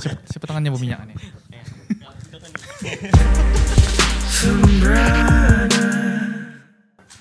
[0.00, 1.14] siapa, siapa tangannya berminyak ni?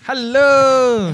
[0.03, 0.51] Halo,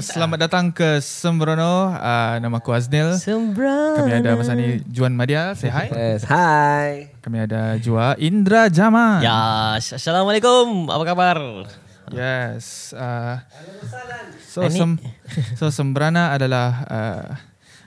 [0.02, 1.94] selamat datang ke Sembrono.
[1.94, 3.14] Uh, nama aku Aznil.
[3.14, 4.02] Sembran.
[4.02, 5.86] Kami ada masa ni Juan Madia, say hi.
[5.94, 7.14] Yes, hi.
[7.22, 9.22] Kami ada Jua Indra Jama.
[9.22, 10.90] Ya, Assalamualaikum.
[10.90, 11.38] Apa kabar?
[12.10, 12.90] Yes.
[12.90, 13.38] Uh,
[14.42, 14.98] so, sem,
[15.54, 17.24] so Sembrana adalah uh,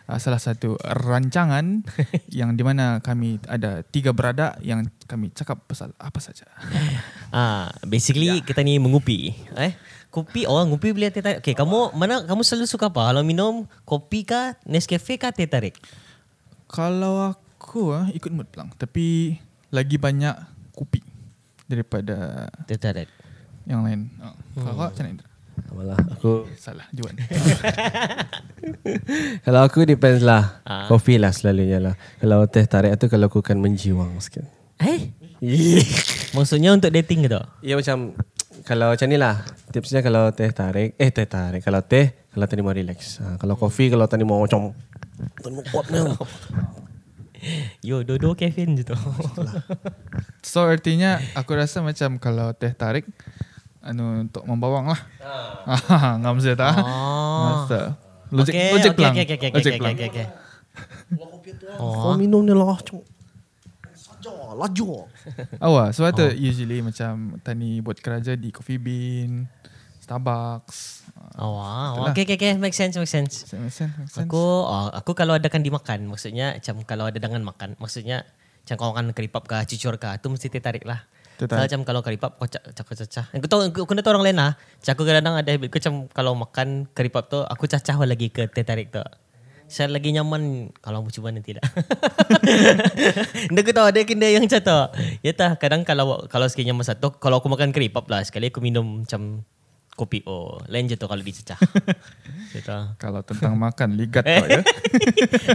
[0.08, 1.84] uh, salah satu rancangan
[2.40, 6.48] yang di mana kami ada tiga beradak yang kami cakap pasal apa saja.
[7.34, 9.34] Ah, basically kita ni mengupi.
[9.58, 9.74] Eh,
[10.13, 11.41] kopi oh ngupi beli teh tarik.
[11.41, 13.10] Okay, kamu mana kamu selalu suka apa?
[13.10, 15.74] Kalau minum kopi kah, Nescafe kah, teh tarik?
[16.70, 19.34] Kalau aku uh, ikut mood pelang, tapi
[19.74, 20.38] lagi banyak
[20.77, 21.02] kopi
[21.66, 23.10] daripada Teh tarik.
[23.66, 24.13] yang lain.
[24.22, 24.35] Oh.
[24.62, 25.33] Kalau kau macam mana?
[25.73, 27.17] Malah aku Salah, Juan.
[29.45, 30.62] kalau aku depends lah.
[30.63, 30.85] Ah.
[30.85, 31.95] Kopi lah selalunya lah.
[32.21, 34.45] Kalau teh tarik tu kalau aku akan menjiwang sikit.
[34.81, 35.13] Eh?
[36.37, 37.45] Maksudnya untuk dating ke tak?
[37.65, 38.15] Ya macam
[38.63, 39.43] kalau macam ni lah.
[39.73, 41.65] Tipsnya kalau teh tarik, eh teh tarik.
[41.65, 43.20] Kalau teh, kalau tadi mau relax.
[43.20, 44.71] Ha, kalau kopi, kalau tadi mau macam
[45.41, 45.99] tadi mau kuat ni.
[47.88, 48.95] Yo, dua-dua caffeine je tu.
[50.40, 53.04] So artinya aku rasa macam kalau teh tarik
[53.84, 54.99] anu untuk membawang lah.
[55.67, 56.73] Ah, ngam saya tak?
[56.79, 57.67] Oh.
[57.67, 57.99] Masa.
[58.34, 59.13] Logik Okay, logik okay, pelang.
[59.13, 59.95] okay, okay, okay, okay, pelang.
[59.95, 60.27] okay, okay.
[61.77, 62.79] Oh, minum ni lah.
[63.93, 65.06] Saja, laju.
[65.61, 69.45] Awak sebab tu usually macam tani buat kerja di Coffee Bean,
[70.01, 71.06] Starbucks.
[71.38, 71.94] Oh, wow.
[71.94, 72.11] Itulah.
[72.16, 72.51] Okay, okay, okay.
[72.57, 73.45] Make sense, make sense.
[73.53, 74.25] Make sense, make sense.
[74.25, 78.25] Aku oh, aku kalau adakan dimakan maksudnya macam kalau ada dengan makan maksudnya
[78.63, 81.06] macam kau makan keripap kah cucur kah tu mesti teh tarik lah.
[81.39, 81.66] So, tarik.
[81.66, 83.25] macam kalau keripap kau cak cak cacah.
[83.34, 84.53] Aku tahu aku kena tahu orang lain lah.
[84.56, 88.45] Macam aku kadang ada habit aku macam kalau makan keripap tu aku cacah lagi ke
[88.47, 89.01] teh tarik tu.
[89.66, 91.57] Saya lagi nyaman kalau mau cuba nanti.
[93.53, 94.79] Dia aku tahu ada kena yang tu.
[95.25, 98.61] Ya tah kadang kalau kalau sekali nyaman satu kalau aku makan keripap lah sekali aku
[98.61, 99.41] minum macam
[99.93, 101.57] kopi oh lain je tu kalau dicacah.
[102.53, 102.93] Ya tah.
[103.01, 104.61] Kalau tentang makan ligat kau ya.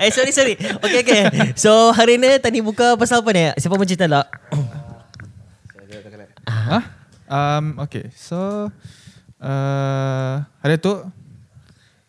[0.03, 0.59] eh sorry sorry.
[0.83, 1.22] Okay okay.
[1.55, 3.55] So hari ni tadi buka pasal apa ni?
[3.55, 4.27] Siapa mau cerita lah?
[6.49, 6.83] Hah?
[7.29, 8.73] Um, okay, so
[9.39, 10.97] uh, hari tu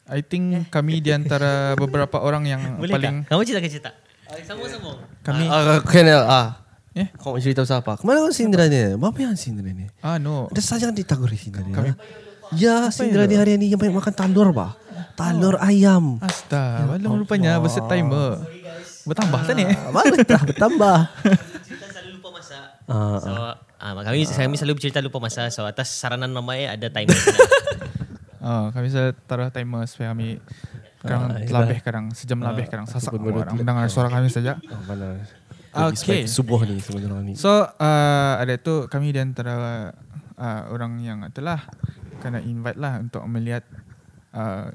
[0.05, 3.29] I think kami di antara beberapa orang yang Boleh paling tak?
[3.29, 3.91] Kamu cerita ke cerita?
[4.41, 4.97] Sambung-sambung.
[5.21, 6.47] kami Ah, aku kena ah.
[6.93, 7.97] eh Kau cerita pasal apa?
[7.97, 8.95] Kemana kau Sindra ni?
[8.95, 9.85] Apa yang Sindra ni?
[9.99, 11.73] ah no Ada saja yang ditaguri Sindra ni.
[11.73, 11.93] Kami.
[12.55, 14.73] Ya, Sindra ni hari ni yang banyak makan talur bah.
[15.13, 16.17] Talur ayam.
[16.19, 18.39] Asta, belum rupanya berset timer.
[19.03, 19.63] Bertambah tadi.
[19.67, 20.97] Ah, Baru dah bertambah.
[21.67, 22.65] Cerita selalu lupa masak.
[22.85, 23.31] Ah, So
[23.79, 25.49] ah, kami kami selalu bercerita lupa masak.
[25.55, 27.15] So atas saranan mama eh ada timer.
[28.43, 30.37] Oh, kami bisa taruh timer supaya kami
[30.99, 34.59] kadang Ah, lebih kadang sejam lebih kadang sasak orang mendengar suara kami saja.
[34.67, 35.23] Oh, mana?
[35.69, 36.25] Okay.
[36.27, 37.33] Subuh ni sebenarnya ni.
[37.39, 39.89] So uh, ada tu kami di antara
[40.35, 41.61] uh, orang yang itulah
[42.19, 43.63] kena invite lah untuk melihat
[44.35, 44.73] uh,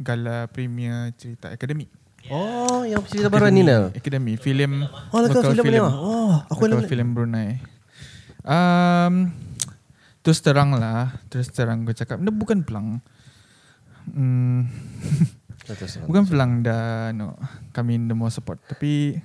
[0.00, 1.92] gala premier cerita akademik.
[2.26, 3.94] Oh, yang cerita baru ni Nel.
[3.94, 5.78] Akademi filem Oh, lekau filem ni.
[5.78, 6.88] Oh, aku belum.
[6.90, 7.75] filem Brunei.
[8.46, 9.34] Um,
[10.22, 13.02] terus terang lah, terus terang gue cakap, ini bukan pelang.
[14.06, 14.70] Hmm,
[16.06, 17.34] bukan pelang dah no,
[17.74, 18.62] kami the more support.
[18.70, 19.18] Tapi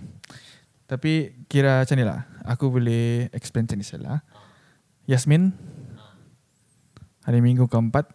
[0.89, 2.25] tapi kira macam ni lah.
[2.49, 4.25] Aku boleh explain macam ni salah.
[5.05, 5.53] Yasmin
[7.21, 8.09] hari minggu keempat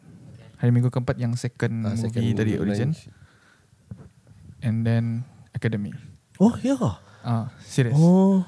[0.58, 3.06] hari minggu keempat yang second movie second dari movie Origin launch.
[4.66, 5.22] and then
[5.56, 5.94] Academy.
[6.36, 6.76] Oh, ya.
[7.24, 7.96] Ah, serius.
[7.96, 8.44] Oh.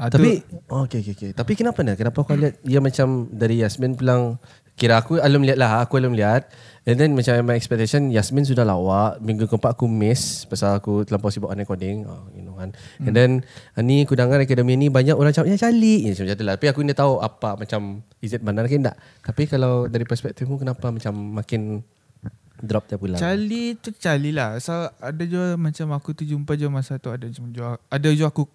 [0.00, 0.40] Ah, tu- Tapi
[0.72, 1.30] oh, okay, okay, okay.
[1.36, 1.92] Tapi kenapa ni?
[1.92, 4.40] Kenapa kau lihat dia macam dari Yasmin pulang
[4.72, 6.48] kira aku alum lihat lah, aku alum lihat.
[6.88, 11.28] And then macam my expectation Yasmin sudah lawak, minggu keempat aku miss pasal aku terlampau
[11.28, 12.08] sibuk on recording.
[12.08, 12.72] Oh, you know kan.
[12.96, 13.30] And then
[13.76, 16.08] uh, ni aku dengar akademi ni banyak orang cakap ya cali.
[16.08, 16.54] Ya, macam tu lah.
[16.56, 18.96] Tapi aku ni tahu apa macam is it benar ke tak.
[19.20, 21.84] Tapi kalau dari perspektifmu kenapa macam makin
[22.56, 23.20] drop dia pula?
[23.20, 24.56] Cali tu cali lah.
[24.56, 28.48] So ada juga macam aku tu jumpa je masa tu ada juga ada je aku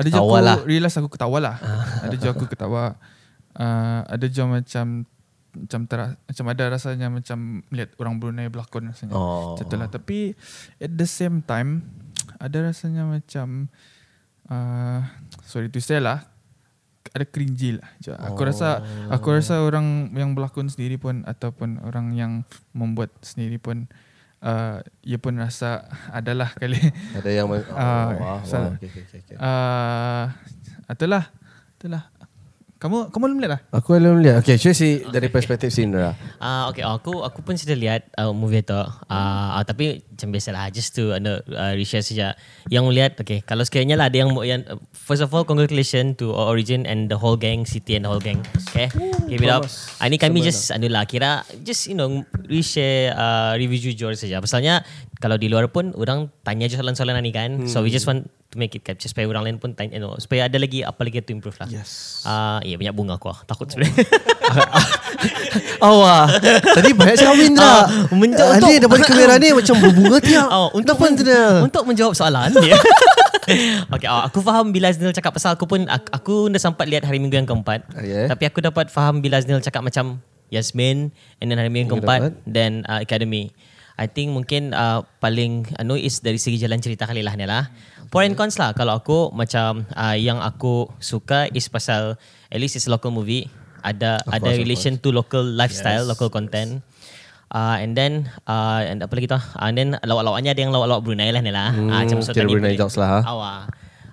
[0.00, 0.56] ada je aku lah.
[0.64, 1.56] realize aku ketawa lah.
[2.00, 2.96] ada je aku ketawa.
[3.52, 5.04] Uh, ada je macam
[5.50, 9.12] macam tera, macam ada rasanya macam melihat orang Brunei berlakon rasanya.
[9.12, 9.54] Oh.
[9.54, 9.88] Macam tu lah.
[9.92, 10.32] Tapi
[10.80, 11.84] at the same time
[12.40, 13.68] ada rasanya macam
[14.48, 15.04] uh,
[15.44, 16.24] sorry to say lah
[17.10, 17.90] ada cringy lah.
[18.30, 23.90] Aku rasa aku rasa orang yang berlakon sendiri pun ataupun orang yang membuat sendiri pun
[24.42, 26.76] uh, ia pun rasa adalah kali
[27.14, 28.74] Ada yang oh, Ah, wah, so- wah.
[28.76, 29.36] Okay, okay, okay, okay.
[29.38, 30.24] uh,
[30.86, 31.24] itulah
[31.78, 32.09] itulah
[32.80, 33.60] Kamu kamu belum lihat lah?
[33.76, 34.40] Aku belum lihat.
[34.40, 36.16] Okay, cuba si dari perspektif si Indra.
[36.40, 38.72] Ah okay, aku aku pun sudah lihat uh, movie tu.
[38.72, 42.32] Ah uh, tapi macam biasalah just to uh, uh, reshare saja.
[42.72, 46.32] Yang lihat okay, kalau sekiranya lah ada yang yang uh, first of all congratulations to
[46.32, 48.40] Origin and the whole gang, City and the whole gang.
[48.72, 48.88] Okay.
[49.28, 49.68] Give it up.
[50.00, 54.40] Ah, ini kami just anu lah kira just you know reshare uh, review jujur saja.
[54.40, 54.88] Pasalnya
[55.20, 57.60] kalau di luar pun orang tanya je soalan-soalan ni kan.
[57.60, 57.68] Hmm.
[57.68, 60.16] So we just want to make it capture supaya orang lain pun tanya you know,
[60.16, 61.68] supaya ada lagi apa lagi to improve lah.
[61.68, 62.24] Yes.
[62.24, 63.28] Ah, uh, ya banyak bunga aku.
[63.28, 63.38] ah.
[63.44, 64.00] Takut sebenarnya.
[65.80, 66.24] Awak.
[66.76, 67.64] Tadi banyak cakap Indra.
[67.64, 70.48] Ah, menjawab Ah, untuk- Ali dapat kamera ni macam berbunga tiap.
[70.56, 71.52] Oh, untuk men- tidak?
[71.62, 72.76] untuk menjawab soalan dia.
[73.94, 77.04] okay, oh, aku faham bila Aznil cakap pasal aku pun aku, aku dah sempat lihat
[77.04, 77.84] hari minggu yang keempat.
[77.92, 78.26] Ah, yeah.
[78.26, 80.16] Tapi aku dapat faham bila Aznil cakap macam
[80.48, 83.52] Yasmin and then hari minggu yang keempat dan uh, Academy.
[84.00, 87.68] I think mungkin uh, paling anu is dari segi jalan cerita kali lah ni lah.
[88.08, 92.16] Pro and cons lah kalau aku macam uh, yang aku suka is pasal
[92.48, 93.52] at least it's local movie
[93.84, 96.80] ada Of ada course, relation to local lifestyle, local content.
[97.50, 99.36] Uh, and then uh, and apa lagi tu?
[99.36, 101.74] Uh, and then lawak-lawaknya ada yang lawak-lawak Brunei lah ni lah.
[101.74, 103.20] Hmm, Ah, macam Sultan Brunei jokes lah, ha?
[103.26, 103.62] Awak.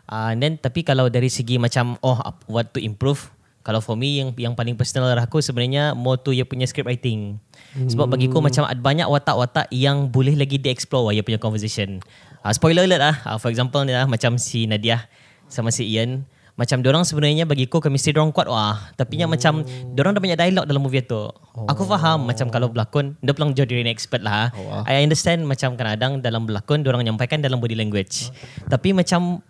[0.08, 2.18] Uh, and then tapi kalau dari segi macam oh
[2.48, 3.28] what to improve
[3.68, 6.88] kalau for me yang yang paling personal lah aku sebenarnya more to ia punya script
[6.88, 7.38] writing.
[7.86, 12.02] Sebab bagiku macam ada banyak watak-watak yang boleh lagi di-explore ia punya conversation.
[12.42, 13.16] Uh, spoiler alert lah.
[13.22, 15.06] Uh, for example ni lah macam si Nadia
[15.46, 16.26] sama si Ian.
[16.58, 18.90] Macam orang sebenarnya bagiku chemistry dorang kuat wah.
[18.98, 19.62] Tapi yang macam
[19.94, 21.30] orang dah banyak dialog dalam movie tu.
[21.70, 24.50] Aku faham macam kalau berlakon, dia pelang jadi an expert lah.
[24.58, 28.34] Oh, I understand macam kadang-kadang dalam berlakon orang nyampaikan dalam body language.
[28.74, 29.46] Tapi macam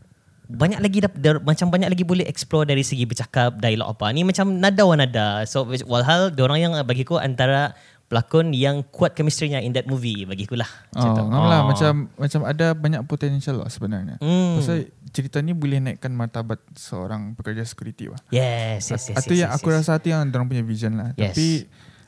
[0.47, 4.23] banyak lagi dap- der, macam banyak lagi boleh explore dari segi bercakap dialog apa ni
[4.23, 7.75] macam nada wa nada so walhal orang yang bagiku antara
[8.07, 11.24] pelakon yang kuat chemistry-nya in that movie bagiku lah Oh, Macam tu.
[11.25, 11.68] ngam lah Oh.
[11.68, 14.15] macam macam ada banyak potential lah sebenarnya.
[14.18, 14.56] Hmm.
[14.56, 14.77] Pasal
[15.09, 18.19] cerita ni boleh naikkan martabat seorang pekerja security lah.
[18.30, 19.75] yes yes yes Itu yes, yang yes, aku yes.
[19.81, 21.12] rasa itu yang orang punya vision lah.
[21.13, 21.31] Yes.
[21.31, 21.48] Tapi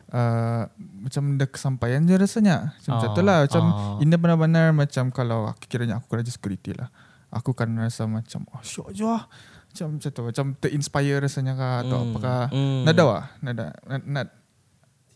[0.10, 0.64] uh,
[1.00, 2.72] macam dah kesampaian je rasanya.
[2.78, 3.38] Macam Oh, oh, lah.
[3.44, 4.00] Macam oh.
[4.00, 6.88] Indah benar-benar macam kalau aku kiranya aku kerja security lah.
[7.30, 9.28] Aku kan rasa macam oh syok je lah.
[9.68, 10.22] Macam macam tu.
[10.24, 12.40] Macam terinspire rasanya kah atau Hmm, apakah.
[12.50, 12.80] hmm.
[12.84, 13.24] Nada lah.
[13.40, 13.66] Nada.
[13.86, 14.28] Nad, nad,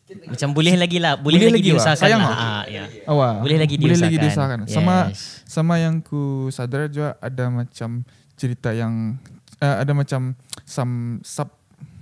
[0.04, 1.76] macam boleh lagi lah boleh, Boleh lagi, lagi lah.
[1.80, 2.38] diusahakan Sayang lah lah.
[2.38, 2.84] Ah, ya.
[3.08, 3.34] Awak.
[3.40, 4.60] Boleh lagi Boleh lagi diusahakan.
[4.60, 4.60] diusahakan.
[4.70, 5.22] Sama Yes.
[5.48, 7.90] sama yang ku sadar juga ada macam
[8.36, 9.16] cerita yang
[9.58, 11.50] uh, ada macam some sub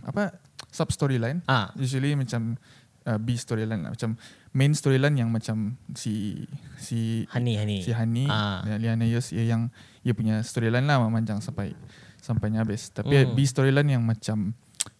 [0.02, 0.34] apa
[0.74, 1.46] sub storyline.
[1.46, 2.58] ah Usually macam
[3.06, 3.92] uh, B storyline lah.
[3.94, 4.18] Macam
[4.52, 6.44] main storyline yang macam si
[6.76, 8.66] si Hani Hani si Hani Ah.
[8.76, 9.70] Liana Yus ia yang
[10.02, 11.78] ia punya storyline lah memanjang sampai
[12.18, 12.90] sampainya habis.
[12.90, 13.32] Tapi Hmm.
[13.32, 14.58] B storyline yang macam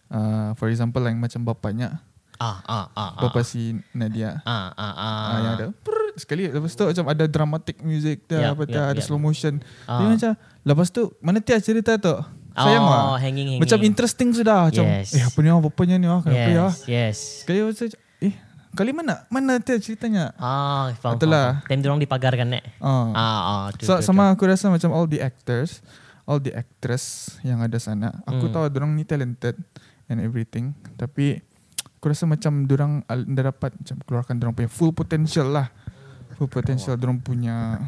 [0.08, 1.98] uh, for example yang macam bapaknya
[2.42, 3.62] ah ah ah ah bapa si
[3.92, 4.42] Nadia.
[4.42, 5.66] ah ah ah Ah, yang ada
[6.14, 9.06] sekali lepas tu macam ada dramatic music dia Yup, apa dah ada yup.
[9.06, 9.62] slow motion.
[9.84, 9.96] Ah.
[9.96, 10.30] Dia macam
[10.62, 12.16] lepas tu mana tiap cerita tu?
[12.52, 13.16] Sayang Oh, lah.
[13.16, 13.60] hanging, hanging.
[13.60, 15.14] Macam interesting sudah macam Yes.
[15.14, 16.66] eh apa ni ah bapanya ni ah kenapa ya?
[16.68, 17.88] yes yes Sekali tu
[18.20, 18.34] eh
[18.72, 19.24] kali mana?
[19.28, 20.36] Mana tiap ceritanya?
[20.36, 21.60] ah faham Itulah.
[21.62, 23.08] time dorang dipagarkan nek Ah.
[23.10, 24.04] ah ah tu, So, tu, tu.
[24.04, 25.80] sama aku rasa macam all the actors,
[26.22, 28.20] all the actress yang ada sana.
[28.24, 28.52] Aku Hmm.
[28.52, 29.56] tahu orang ni talented
[30.06, 30.76] and everything.
[30.94, 31.40] Tapi
[32.02, 35.70] aku rasa macam orang dah dapat macam keluarkan orang punya full potential lah.
[36.34, 37.78] Full potential orang punya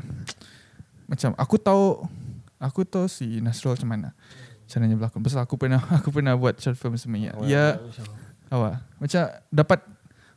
[1.11, 2.06] macam aku tahu
[2.62, 4.08] aku tahu si Nasrul macam mana
[4.70, 5.19] caranya berlakon.
[5.19, 7.34] Pasal aku pernah aku pernah buat short film dia.
[7.50, 7.82] Ya,
[8.55, 9.82] awak macam dapat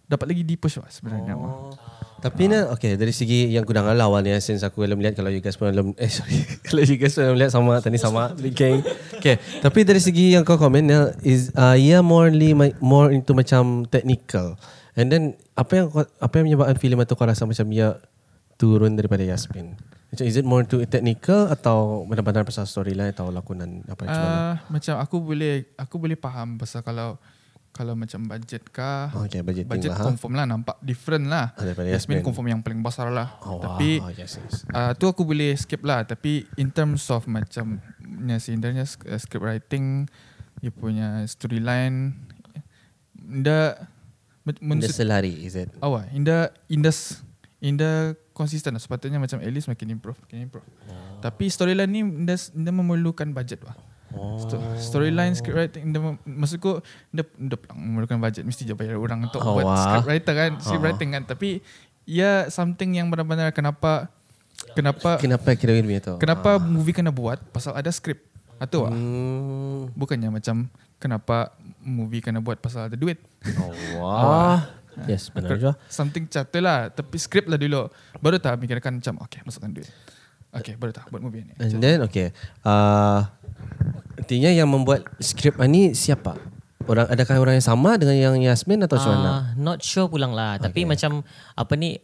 [0.09, 1.37] dapat lagi push lah sebenarnya.
[1.37, 1.69] Oh.
[2.17, 5.29] Tapi ni okay dari segi yang ku dah lawan ya since aku belum lihat kalau
[5.29, 8.81] you guys pun belum eh sorry kalau you guys belum lihat sama tadi sama gang.
[9.17, 13.85] Okay, tapi dari segi yang kau komen ya is uh, ia morely more into macam
[13.85, 14.57] technical.
[14.97, 18.01] And then apa yang apa yang menyebabkan filem itu kau rasa macam ia
[18.57, 19.77] turun daripada Yasmin?
[20.09, 24.33] Macam is it more to technical atau benar-benar pasal storyline atau lakonan apa macam mana?
[24.33, 27.21] Uh, macam aku boleh aku boleh faham pasal kalau
[27.69, 30.05] kalau macam budget kah Okay, budgeting budget lah, ha?
[30.05, 31.53] confirm lah nampak different lah.
[31.53, 32.25] Ah, daripada Yasmin Yasmin.
[32.25, 33.37] confirm yang paling besar lah.
[33.41, 34.09] Oh, tapi wow.
[34.11, 34.65] yes, yes.
[34.67, 39.41] uh, tu aku boleh skip lah tapi in terms of macam nya sebenarnya uh, script
[39.41, 40.09] writing
[40.57, 42.17] dia punya storyline
[43.19, 43.77] inda
[44.43, 45.69] men- The selari is it?
[45.77, 47.21] awak inda inda s-
[47.57, 48.79] inda konsisten lah.
[48.79, 50.65] sepatutnya macam at least makin improve makin improve.
[50.87, 51.19] Oh.
[51.19, 53.73] Tapi storyline ni inda, inda memerlukan budget lah.
[54.09, 54.39] Oh.
[54.39, 59.19] Sto- storyline script writing dia maksudku dia dia pelang memerlukan budget mesti je bayar orang
[59.21, 59.75] untuk Oh, buat wah.
[59.77, 60.85] script writer kan script Oh.
[60.85, 61.59] writing kan tapi
[62.03, 64.07] ya something yang benar-benar kenapa
[64.71, 66.15] kenapa Kenapa kira gini tu?
[66.15, 68.23] kenapa movie kena buat pasal ada script
[68.57, 69.91] atau ah Hmm.
[69.91, 70.65] bukannya macam
[70.97, 73.19] kenapa movie kena buat pasal ada duit
[73.55, 74.65] Oh, wah.
[75.03, 75.77] Yes, benar juga.
[75.85, 77.85] something catul lah tapi script lah dulu
[78.17, 79.91] baru tak mikirkan macam okay masukkan duit
[80.57, 82.33] okay baru tak buat movie ni And then, okay.
[82.65, 83.25] Uh,
[84.17, 86.35] artinya yang membuat skrip ni siapa?
[86.87, 89.29] orang adakah orang yang sama dengan yang Yasmin atau macam mana?
[89.29, 90.55] Ah, not sure pulang lah.
[90.57, 91.21] Tapi macam
[91.53, 91.99] apa ni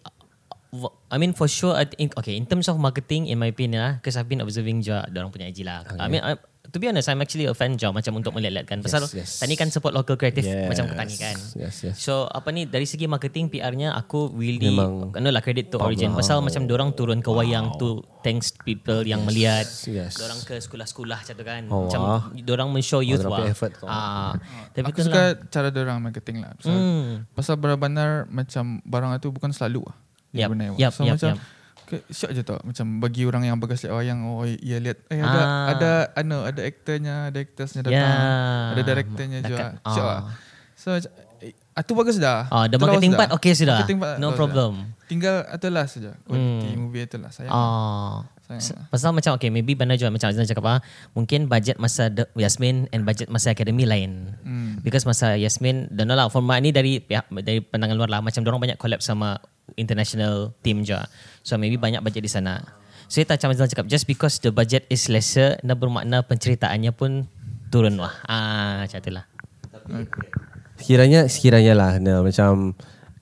[0.75, 3.79] w- I mean for sure I think, okay in terms of marketing in my opinion
[3.79, 5.88] lah because I've been observing juga orang punya IG lah.
[5.95, 6.36] I mean I,
[6.72, 9.43] to be honest I'm actually a fan juga macam untuk melihat kan pasal yes.
[9.43, 10.72] tani kan support local creative Yes.
[10.72, 11.36] macam petani kan.
[11.60, 11.96] Yes, yes.
[12.00, 16.15] So apa ni dari segi marketing PR-nya aku really Memang no lah credit to Origin
[16.15, 20.24] pasal macam orang turun ke wayang tu thanks people yang melihat yes.
[20.24, 22.24] orang ke sekolah-sekolah macam tu kan Oh, macam wah.
[22.32, 23.43] orang men-show youth wah.
[23.43, 23.86] punya effort tu.
[23.86, 24.32] Ah,
[24.72, 25.50] tapi Aku tu suka lah.
[25.51, 26.55] cara orang marketing lah.
[26.55, 27.10] Pasal, Hmm.
[27.36, 29.98] pasal benar-benar macam barang itu bukan selalu lah.
[30.50, 31.52] Guna, yap, so yap, macam yap.
[31.83, 32.59] Ke, syok je tau.
[32.59, 35.65] Macam bagi orang yang bagas lihat wayang, oh ya lihat eh ada Ah.
[35.69, 38.71] ada ano ada aktornya, ada aktorsnya datang, Ya.
[38.71, 39.57] ada directornya juga.
[39.71, 40.09] Dekat- Syok ah.
[40.09, 40.21] lah.
[40.75, 42.47] So eh, itu bagus dah.
[42.47, 43.19] Ah, Itu lawas marketing dah.
[43.19, 43.77] part okay sudah.
[43.77, 44.71] Marketing part No problem.
[44.77, 45.05] dah.
[45.05, 46.11] Tinggal itulah saja.
[46.23, 47.49] Quality movie itulah sayang.
[47.49, 48.25] Ah.
[48.43, 48.85] Sayang lah.
[48.89, 50.79] Pasal macam okay maybe bandar juga macam Azlan cakap ah
[51.13, 54.35] mungkin budget masa de- Yasmin and budget masa akademi lain.
[54.41, 54.77] Hmm.
[54.79, 58.61] Because masa Yasmin dan lah format ni dari pihak dari pandangan luar lah macam orang
[58.61, 59.39] banyak collab sama
[59.77, 61.07] international team juga.
[61.43, 62.63] So maybe banyak budget di sana.
[63.12, 67.27] So kita macam Azlan cakap just because the budget is lesser dan bermakna penceritaannya pun
[67.67, 68.15] turun lah.
[68.25, 69.25] Ah macam itulah.
[70.79, 72.73] Sekiranya sekiranya lah nah, macam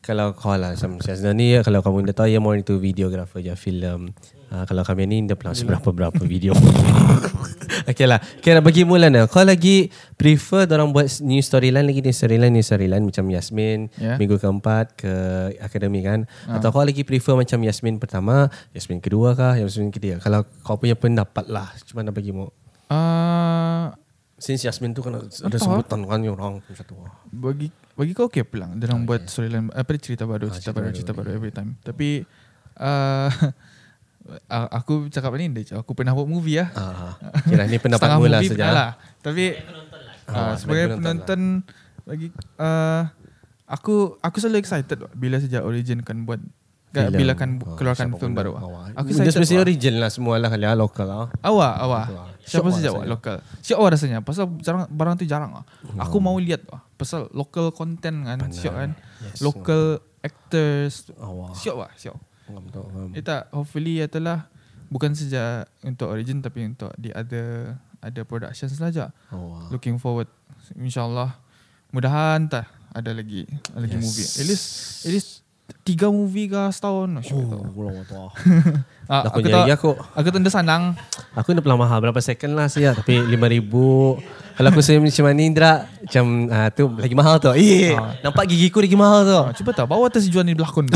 [0.01, 3.53] kalau kau lah macam Syazna ni kalau kamu dah tahu dia more into videographer je
[3.57, 4.13] film.
[4.53, 6.53] Uh, kalau kami ni dia plus berapa-berapa video.
[7.83, 8.19] okay lah.
[8.37, 9.25] Okay lah bagi mula nah.
[9.25, 14.17] Kau lagi prefer orang buat new storyline lagi new storyline new storyline macam Yasmin Yeah.
[14.17, 15.13] minggu keempat ke
[15.57, 16.25] akademi kan.
[16.45, 20.19] Atau kau lagi prefer macam Yasmin pertama, Yasmin kedua kah, Yasmin ketiga.
[20.19, 21.71] Kalau kau punya pendapat lah.
[21.83, 22.49] Cuma nak bagi mu.
[22.87, 23.95] Ah,
[24.35, 26.95] Since Yasmin tu kan ada sebutan kan orang macam tu.
[27.29, 29.09] bagi bagi kau okay pulang dia orang Okay.
[29.13, 32.25] buat storyline apa cerita baru Ah, cerita cerita baru baru, cerita baru every time tapi
[32.81, 33.29] uh,
[34.69, 38.37] aku cakap ni dia aku pernah buat movie lah Ah, kira ni pendapat Setengah mula
[38.37, 38.49] saja.
[38.49, 39.45] pernah lah tapi
[40.23, 41.65] Ah, uh, sebagai penonton
[42.01, 43.03] bagi uh,
[43.65, 46.39] aku aku selalu excited wak bila sejak Origin kan buat
[46.89, 47.17] kan, Film.
[47.17, 48.95] bila kan Oh, keluarkan siapa film baru awak.
[48.95, 51.27] aku excited mesti origin lah semua lah kali lah lokal lah.
[51.39, 52.05] Awak, awak.
[52.05, 52.27] Lah.
[52.41, 53.35] Siapa lah saja awak lokal.
[53.59, 54.19] Syok awak rasanya.
[54.19, 55.63] Pasal jarang, barang tu jarang lah.
[55.97, 56.83] Aku mau lihat lah.
[56.93, 58.37] Pasal local content kan.
[58.45, 58.91] Syok kan.
[59.21, 59.39] Yes.
[59.39, 59.81] Local
[60.21, 60.93] actors.
[61.15, 61.55] Awak.
[61.55, 62.17] Syok lah, syok.
[62.51, 62.83] Faham tak?
[62.85, 63.09] Faham.
[63.15, 64.45] Itu hopefully itulah
[64.87, 69.05] bukan saja untuk origin tapi untuk di other ada productions lah je.
[69.31, 69.71] Awak.
[69.71, 70.27] Looking forward.
[70.75, 71.35] InsyaAllah.
[71.91, 74.03] Mudahan tak ada lagi ada lagi Yes.
[74.03, 74.27] movie.
[74.39, 74.65] At least
[75.03, 75.29] at least
[75.81, 77.09] tiga movie ke setahun.
[77.09, 77.37] Oh, tu.
[77.75, 78.27] belum tahu.
[79.11, 79.89] Ah, aku tahu aku.
[80.15, 80.95] aku tu dah sanang.
[81.35, 83.67] Aku dah pelah mahal berapa second lah saya tapi 5000
[84.55, 87.49] kalau aku saya macam mana Indra macam ah, tu lagi mahal tu.
[87.55, 89.35] Eh, nampak gigiku lagi mahal tu.
[89.35, 90.87] Ah, cuba tak bawa atas jual ni berlakon.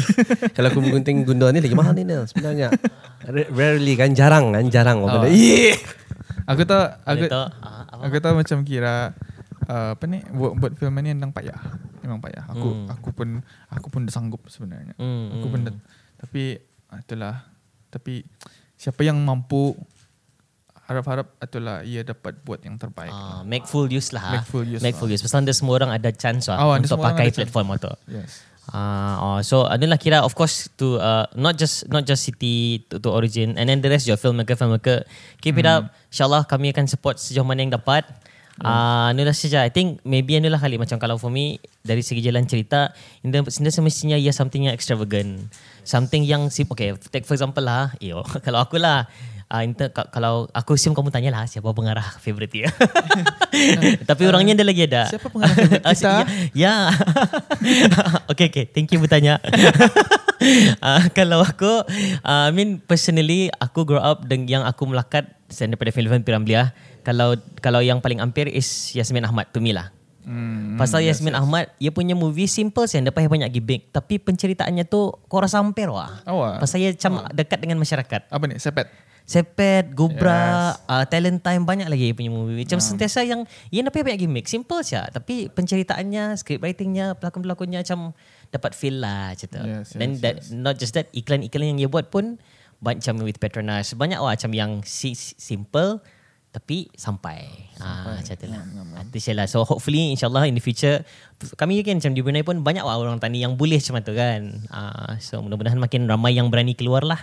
[0.56, 2.70] kalau aku menggunting gunda ni lagi mahal ni Nel sebenarnya.
[3.26, 5.10] Ra- Rarely kan jarang kan jarang Oh.
[5.10, 5.26] oh.
[6.46, 9.16] Aku tahu aku Aku tahu ah, aku macam kira
[9.66, 11.58] uh, apa ni buat buat film ni memang payah.
[12.06, 12.46] Memang payah.
[12.46, 12.86] Aku Hmm.
[12.86, 13.28] aku pun
[13.66, 14.94] aku pun dah sanggup sebenarnya.
[14.94, 15.74] Hmm, Aku pun dah,
[16.16, 17.34] tapi ah, itulah.
[17.88, 18.22] Tapi
[18.72, 19.74] siapa yang mampu
[20.86, 23.10] harap-harap itulah ia dapat buat yang terbaik.
[23.10, 24.22] Ah, make full use lah.
[24.32, 25.00] Make full use Make lah.
[25.02, 25.18] full use.
[25.20, 27.92] Pasal ada semua orang ada chance lah Oh, ada untuk pakai ada platform itu.
[28.08, 28.46] Yes.
[28.68, 32.98] Ah, oh, so adalah kira of course to uh, not just not just City to,
[32.98, 35.02] to Origin and then the rest your filmmaker filmmaker
[35.38, 35.86] keep it Hmm.
[35.86, 35.94] up.
[36.08, 38.06] Insyaallah kami akan support sejauh mana yang dapat.
[38.56, 39.60] Ah, uh, inilah saja.
[39.62, 42.88] I think maybe inilah kali macam kalau for me dari segi jalan cerita,
[43.20, 45.52] ini ini semestinya ia something yang extravagant.
[45.84, 47.92] Something yang sim okay, take for example lah.
[48.00, 49.04] Yo, kalau aku lah
[49.46, 52.66] Uh, inter, ka- kalau aku assume kamu tanya lah siapa pengarah favorite dia.
[54.10, 55.06] Tapi orangnya ada lagi ada.
[55.06, 56.14] Siapa pengarah favourite Ah, kita?
[56.50, 56.74] ya, Ya.
[58.26, 58.66] okay, okay.
[58.66, 59.38] Thank you bertanya.
[60.82, 61.82] uh, kalau aku,
[62.22, 66.74] uh, I mean personally, aku grow up dengan yang aku melakat selain daripada film-film Piramlia.
[67.06, 69.94] Kalau kalau yang paling hampir is Yasmin Ahmad to me lah.
[70.26, 70.74] Hmm.
[70.74, 73.94] Pasal Yasmin Ahmad, dia punya movie simple sih, dia payah banyak gimmick.
[73.94, 76.18] Tapi penceritaannya tu kau rasa hampir wah.
[76.26, 76.66] Awak.
[76.66, 78.26] Pasal dia macam dekat dengan masyarakat.
[78.26, 78.58] Apa ni?
[78.58, 78.90] Sepet.
[79.26, 80.86] Sepet, Gubra, Yes.
[80.86, 82.66] uh, Talent Time banyak lagi dia punya movie.
[82.66, 84.50] Macam sentiasa yang ia dapat banyak gimmick.
[84.50, 88.10] Simple saja tapi penceritaannya, script writingnya, pelakon-pelakonnya macam
[88.50, 89.62] dapat feel lah macam tu.
[89.62, 92.42] Yes, Then yes, that, not just that iklan-iklan yang dia buat pun
[92.82, 93.94] macam with Petronas.
[93.94, 96.02] Banyak lah macam yang si, simple
[96.56, 97.44] tapi sampai.
[97.76, 98.64] Ah, macam tu lah.
[98.96, 99.44] Ah, je lah.
[99.44, 101.04] So hopefully insyaAllah in the future
[101.54, 104.40] kami yakin macam di Brunei pun banyak lah orang tani yang boleh macam tu kan.
[104.72, 107.20] Ah, so mudah-mudahan makin ramai yang berani keluar lah.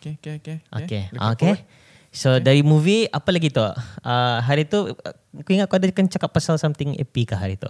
[0.00, 0.56] Okay, okay, okay.
[0.72, 1.02] Okay.
[1.12, 1.52] Okay.
[1.52, 1.60] forward.
[2.08, 2.40] So okay.
[2.40, 3.60] dari movie apa lagi tu?
[3.60, 7.60] Uh, hari tu uh, aku ingat kau ada kan cakap pasal something epic ke hari
[7.60, 7.68] tu.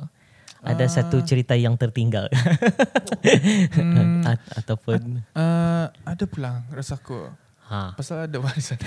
[0.62, 0.90] Ada Ah.
[0.93, 2.31] satu cerita yang tertinggal.
[3.75, 4.23] Hmm.
[4.31, 7.26] A- ataupun Uh, ada pula rasaku.
[7.66, 7.95] ha.
[7.95, 8.78] Pasal ada warisan.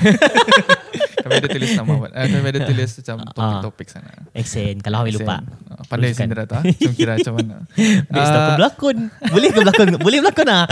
[1.20, 4.12] kami ada tulis nama uh, kami ada tulis macam topik-topik sana.
[4.32, 5.44] Accent Kalau Hawi lupa.
[5.68, 6.64] Uh, pandai sendiri tak?
[6.80, 7.56] Cuma kira macam mana?
[8.14, 8.98] Best aku berlakon.
[9.30, 9.88] Boleh ke berlakon?
[10.00, 10.64] Boleh berlakon lah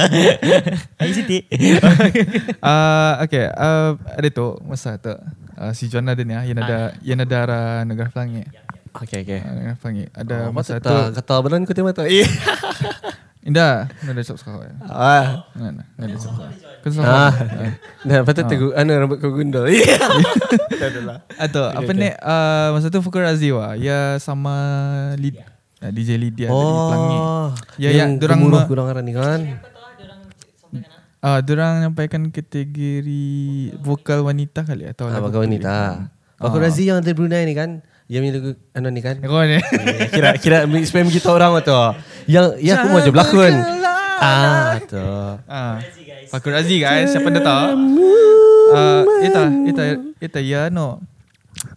[0.99, 1.43] Ayo Siti
[2.61, 3.45] uh, Okay.
[3.51, 5.13] Uh, Ada tu Masa tu.
[5.57, 8.43] Uh, Si Juana ada ni ah, Yang ada Yang ada arah Negara Pelangi.
[8.97, 9.39] Okay, okay.
[9.45, 10.05] uh, Negara Pelangi.
[10.09, 12.05] Ada Oh, masa tu kata benar kau tengok tu.
[13.47, 15.47] Indah Indah ada cakap sekarang Ah.
[15.55, 17.31] Nah, nah, cakap Kau tahu Ah.
[17.31, 17.71] Ah.
[18.03, 19.65] Dah patut tengok anu rambut kau gundul.
[20.77, 21.17] Tak adalah.
[21.33, 24.53] Atau apa ni uh, Masa tu Fukur Aziwa Ya sama
[25.15, 25.39] Lid,
[25.79, 27.17] uh, DJ Lydia dari Pelangi
[27.77, 29.41] Ya, ya, yang dorang gemuruh ma- kurang arah ni kan.
[31.17, 33.25] Ah, uh, Diorang nyampaikan kategori
[33.79, 36.07] Vokal wanita kali Atau Ah, bagai wanita.
[36.37, 37.81] Aku Razi yang dari Brunei ni kan.
[38.07, 39.15] Yang punya lagu anu ni kan.
[39.19, 41.75] Kau ni Eh, kira kira spam kita orang tu.
[42.25, 43.53] Yang yang aku mau je berlakon.
[44.17, 45.03] Ah, tu.
[45.45, 45.77] Ah,
[46.27, 47.67] Fakur Razi guys, siapa dah tahu?
[48.69, 49.83] Ah, ita, ita,
[50.17, 50.99] ita ya no.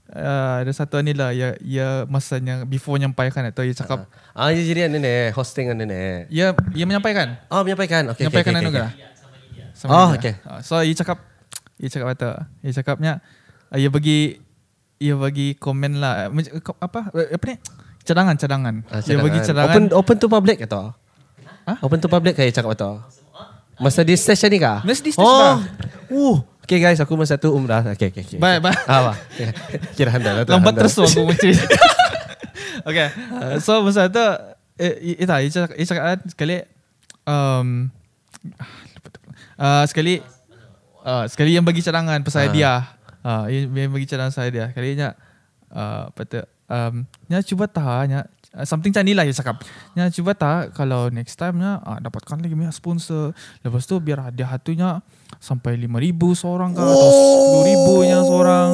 [0.07, 4.59] Uh, ada satu ni lah ya ya masanya before nyampaikan atau ya cakap Ah, dia
[4.61, 6.27] jadi anu ni, hosting anu ni.
[6.29, 8.11] ya ya menyampaikan Oh, menyampaikan.
[8.11, 8.91] Okey, menyampaikan okey, anugerah.
[8.91, 9.71] okey.
[9.73, 10.35] Sama Oh, okey.
[10.43, 11.23] Ah, so ia cakap
[11.77, 12.31] ia cakap apa?
[12.61, 13.13] Ia cakapnya
[13.71, 14.43] uh, ia bagi
[15.01, 17.57] ia bagi komen lah Macam- apa apa ni?
[18.05, 18.75] Cadangan cadangan.
[18.89, 19.73] Ah, Ia bagi cadangan.
[19.73, 20.93] Open open to public atau?
[21.65, 21.77] Hah?
[21.81, 23.01] Open to public kaya cakap atau?
[23.81, 24.85] Masa di stage ni kah?
[24.85, 25.41] Masa di stage oh.
[25.41, 25.57] lah.
[26.13, 26.37] Uh.
[26.65, 27.83] Okay guys, aku masa tu umrah.
[27.97, 28.39] Okay, okay, okay.
[28.39, 28.61] Baik.
[28.87, 29.13] Ah, apa?
[29.97, 30.45] Kira handal lah.
[30.47, 31.49] Lambat terus aku macam
[32.89, 34.25] Okay uh, So masa tu
[34.81, 36.57] eh, Itu cakap, ia cakap sekali
[37.29, 37.93] um,
[39.61, 40.25] ah, uh, Sekali
[41.05, 42.45] uh, Sekali yang bagi cadangan Pasal Ah.
[42.49, 42.81] hadiah
[43.25, 45.09] uh, Yang bagi cadangan pasal hadiah Sekali nya
[45.73, 46.95] uh, Apa tu um,
[47.29, 48.21] Nya cuba tak nya
[48.55, 49.63] uh, Something macam ni lah dia cakap.
[49.97, 53.33] Nya cuba tak Kalau next time nya uh, Dapatkan lagi banyak sponsor.
[53.65, 55.01] Lepas tu biar hadiah satunya
[55.39, 55.91] Sampai 5,000
[56.37, 57.11] seorang ke Atau
[57.65, 58.69] 10,000 nya seorang.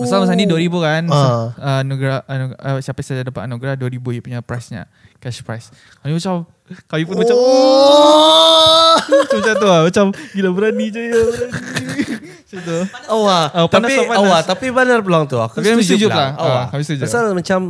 [0.00, 1.02] Masa masa ni 2000 kan?
[1.12, 1.20] Ah.
[1.20, 1.80] uh.
[1.84, 4.88] anugerah anu, uh, siapa saja dapat anugerah 2000 ia punya price nya
[5.20, 5.68] cash prize.
[6.00, 6.48] Kami macam
[6.86, 8.94] kami pun macam Oh.
[9.32, 11.18] macam tu lah macam gila berani je ya.
[11.18, 11.62] berani.
[12.50, 12.78] Macam tu.
[13.06, 13.46] Awak.
[13.54, 15.38] Oh, tapi awak, tapi benar peluang tu.
[15.38, 16.34] Aku Tapi kami setuju lah.
[16.34, 16.34] pelang.
[16.36, 16.50] Awak.
[16.56, 17.02] Ah, kami setuju.
[17.06, 17.60] Pasal macam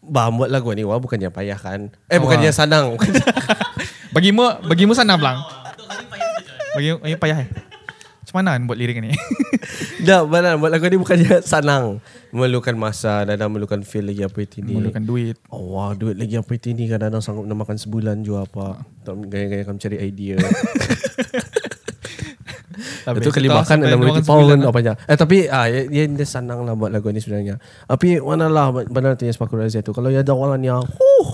[0.00, 1.90] Bah, buat lagu ni wah bukannya payah kan?
[2.06, 2.18] Eh Awak.
[2.20, 2.94] bukannya sanang.
[4.14, 5.38] Bagimu bagimu sana belang.
[6.72, 7.48] Bagi bagi payah eh.
[8.30, 9.10] Macam mana buat lirik ni?
[10.06, 11.98] Dah, benar buat lagu ni bukannya sanang.
[12.30, 14.78] Memerlukan masa dan memerlukan feel lagi apa itu ni.
[14.78, 15.34] Memerlukan duit.
[15.50, 18.86] Oh, wah, duit lagi apa itu ni kadang-kadang sanggup nak makan sebulan juga apa.
[19.02, 20.38] Tak gaya-gaya kamu cari idea.
[23.10, 24.70] Habis Itu kali makan ribu sebulan pound lah.
[24.70, 24.92] apa aja.
[25.10, 27.58] Eh tapi ah ya, ya dia senang lah buat lagu ni sebenarnya.
[27.90, 29.90] Tapi mana lah benar tu yang Spaku Razia tu.
[29.90, 31.28] Kalau ya ada orang yang huh,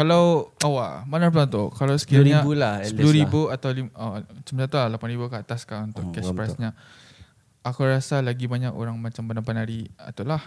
[0.00, 0.24] Kalau
[0.58, 1.68] awak mana pelan tu?
[1.70, 5.36] Kalau sekiranya 10,000 lah, at least 10,000 atau lim, oh, macam tu lah 8,000 ke
[5.38, 6.72] atas kan untuk Hmm, cash price nya.
[7.60, 10.40] Aku rasa lagi banyak orang macam benar-benari atau lah.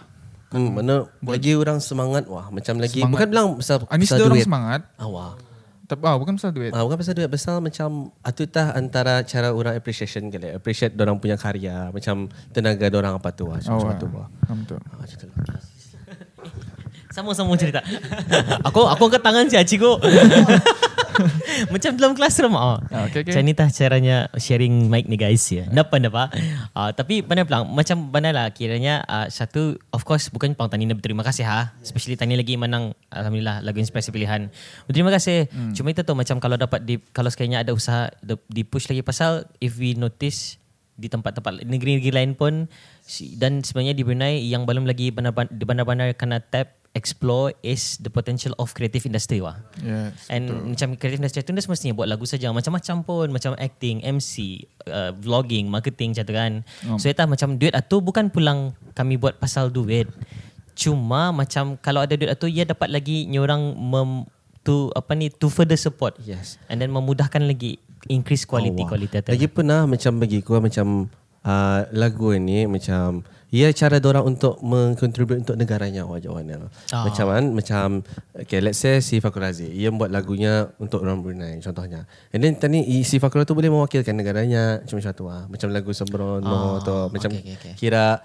[0.50, 3.14] hmm, mana lagi orang semangat wah macam lagi Semangat.
[3.14, 4.44] bukan bilang pasal, Ah, pasal orang duit.
[4.44, 4.80] semangat.
[4.96, 5.32] Ah, wah.
[5.84, 6.70] Tapi ah, bukan pasal duit.
[6.70, 11.18] Ah, bukan pasal duit pasal macam itu tah antara cara orang appreciation kali appreciate orang
[11.18, 14.26] punya karya macam tenaga orang apa tu macam Oh, tu ah.
[14.42, 14.78] Ah, betul.
[14.80, 15.60] Ah, macam tu lah.
[17.14, 17.78] Sama-sama cerita.
[18.66, 20.02] aku aku angkat tangan si Aciko.
[21.72, 22.82] Macam dalam classroom ah.
[22.90, 23.30] Ah, okay, okay.
[23.30, 25.62] Macam ni tah caranya sharing mic ni guys ya.
[25.70, 26.34] Dapat dapat.
[26.74, 30.90] Ah tapi pandai pelang macam mana lah kiranya ah, satu of course bukan pang Tani
[30.90, 31.70] berterima kasih ha.
[31.78, 34.50] Especially Tani lagi menang alhamdulillah lagu inspirasi pilihan.
[34.90, 35.46] Berterima kasih.
[35.54, 35.70] Hmm.
[35.70, 39.46] Cuma itu tu macam kalau dapat di kalau sekiranya ada usaha di, push lagi pasal
[39.62, 40.58] if we notice
[40.98, 42.66] di tempat-tempat negeri-negeri lain pun
[43.38, 48.08] dan sebenarnya di Brunei yang belum lagi benar-benar di bandar-bandar kena tap explore is the
[48.08, 49.58] potential of creative industry wah.
[49.82, 50.30] Yes.
[50.30, 50.64] And betul.
[50.72, 55.10] macam creative industry tu dia semestinya buat lagu saja macam-macam pun macam acting, MC, uh,
[55.18, 56.52] vlogging, marketing macam tu kan.
[56.86, 56.98] Um.
[57.02, 60.06] So itu macam duit tu bukan pulang kami buat pasal duit.
[60.78, 64.26] Cuma macam kalau ada duit tu ia dapat lagi nyorang mem,
[64.64, 66.16] to apa ni to further support.
[66.22, 66.56] Yes.
[66.70, 69.20] And then memudahkan lagi increase quality Oh, quality.
[69.28, 71.10] Lagi pernah macam bagi aku macam
[71.44, 73.22] uh, lagu ni macam
[73.54, 76.66] ia cara orang untuk mengkontribut untuk negaranya wajah warna.
[76.90, 77.06] Ah.
[77.06, 77.86] Macam kan macam
[78.34, 82.02] okay let's say si Fakur Razi ia buat lagunya untuk orang Brunei contohnya.
[82.34, 85.46] And then tadi si Fakur tu boleh mewakilkan negaranya macam macam tu ah.
[85.46, 87.72] Macam lagu Sembrono Ah, tu macam okay, okay, okay.
[87.78, 88.18] kira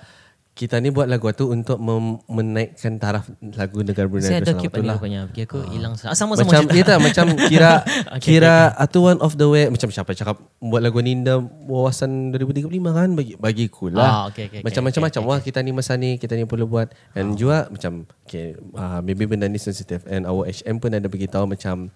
[0.59, 4.59] kita ni buat lagu tu untuk mem- menaikkan taraf lagu negara Brunei Saya tu ada
[4.59, 4.99] keep ni lah.
[4.99, 5.19] rupanya.
[5.31, 5.95] Fikir aku hilang.
[6.03, 6.75] Ah, sama-sama Macam cerita.
[6.75, 7.71] kita macam kira
[8.19, 12.75] Okay, kira okay, one of the way macam siapa cakap buat lagu Ninda wawasan 2035
[12.91, 14.03] kan bagi bagiku lah.
[14.03, 16.43] Ah, okay, okay, macam okay, macam okay, macam wah kita ni masa ni kita ni
[16.43, 20.91] perlu buat and juga macam okay uh, maybe benda ni sensitive and our HM pun
[20.91, 21.87] ada beritahu macam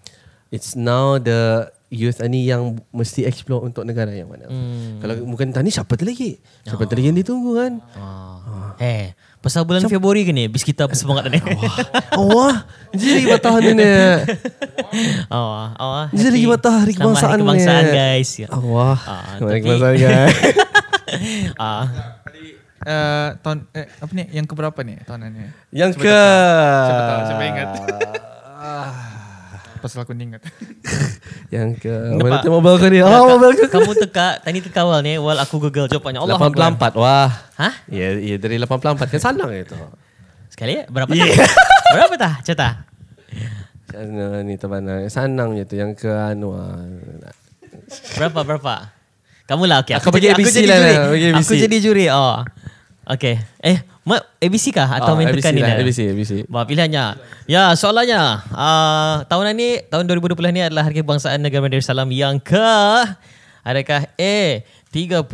[0.48, 4.46] it's now the youth ni yang mesti explore untuk negara yang mana.
[4.46, 4.98] Hmm.
[4.98, 6.36] Kalau bukan tani siapa tu lagi?
[6.62, 7.72] Siapa tu lagi yang ditunggu kan?
[7.94, 8.74] Ah.
[8.76, 10.50] Eh, pasal bulan Februari ke ni?
[10.50, 11.38] Bis kita bersemangat ni.
[12.18, 13.86] Allah, jadi batah ni ni.
[15.30, 17.92] Oh, oh, Jadi batah hari Selamat kebangsaan hari kebangsaan ni.
[17.94, 18.30] guys.
[18.44, 18.96] Allah.
[19.00, 20.34] Ah, Hari kebangsaan guys.
[21.56, 21.84] Ah,
[22.84, 25.48] Uh, tahun eh, apa ni yang keberapa ni tahunan ni?
[25.72, 26.18] Yang Siapa ke
[26.84, 27.68] Siapa tahu, siapa ingat?
[29.84, 30.40] Pasal aku ni ingat.
[31.52, 32.24] Yang ke Nampak?
[32.24, 33.04] Mana tu mobile kau ni?
[33.04, 33.68] Oh, mobile kau.
[33.68, 36.24] kamu teka, tadi teka awal ni, while aku google jawapannya.
[36.24, 37.28] Allah 84 wah.
[37.60, 37.74] Hah?
[37.92, 39.76] Ya, ya dari 84 kan senang itu.
[40.48, 41.28] Sekali berapa tah?
[42.00, 42.34] Berapa tah?
[42.40, 42.88] Cerita.
[43.92, 46.80] Sana ni teman Sanang je tu yang ke anu ah.
[48.16, 48.88] Berapa berapa?
[49.44, 50.00] Kamu lah okay.
[50.00, 51.28] Aku bagi jadi, ABC aku jadi lah, juri.
[51.28, 51.44] ABC.
[51.44, 52.04] Aku jadi juri.
[52.08, 52.40] Oh.
[53.04, 53.36] Okay.
[53.60, 53.84] Eh,
[54.36, 55.60] ABC kah atau Ah, main ABC tekan ni?
[55.64, 55.80] lah, dah?
[55.80, 56.32] ABC, ABC.
[56.44, 57.16] Bah, pilihannya.
[57.48, 58.44] Ya, soalannya.
[58.52, 62.60] Uh, tahunan ni, tahun 2020 ni adalah Hari Kebangsaan Negara Madinah Salam yang ke...
[63.64, 64.36] Adakah A,
[64.92, 65.24] 30...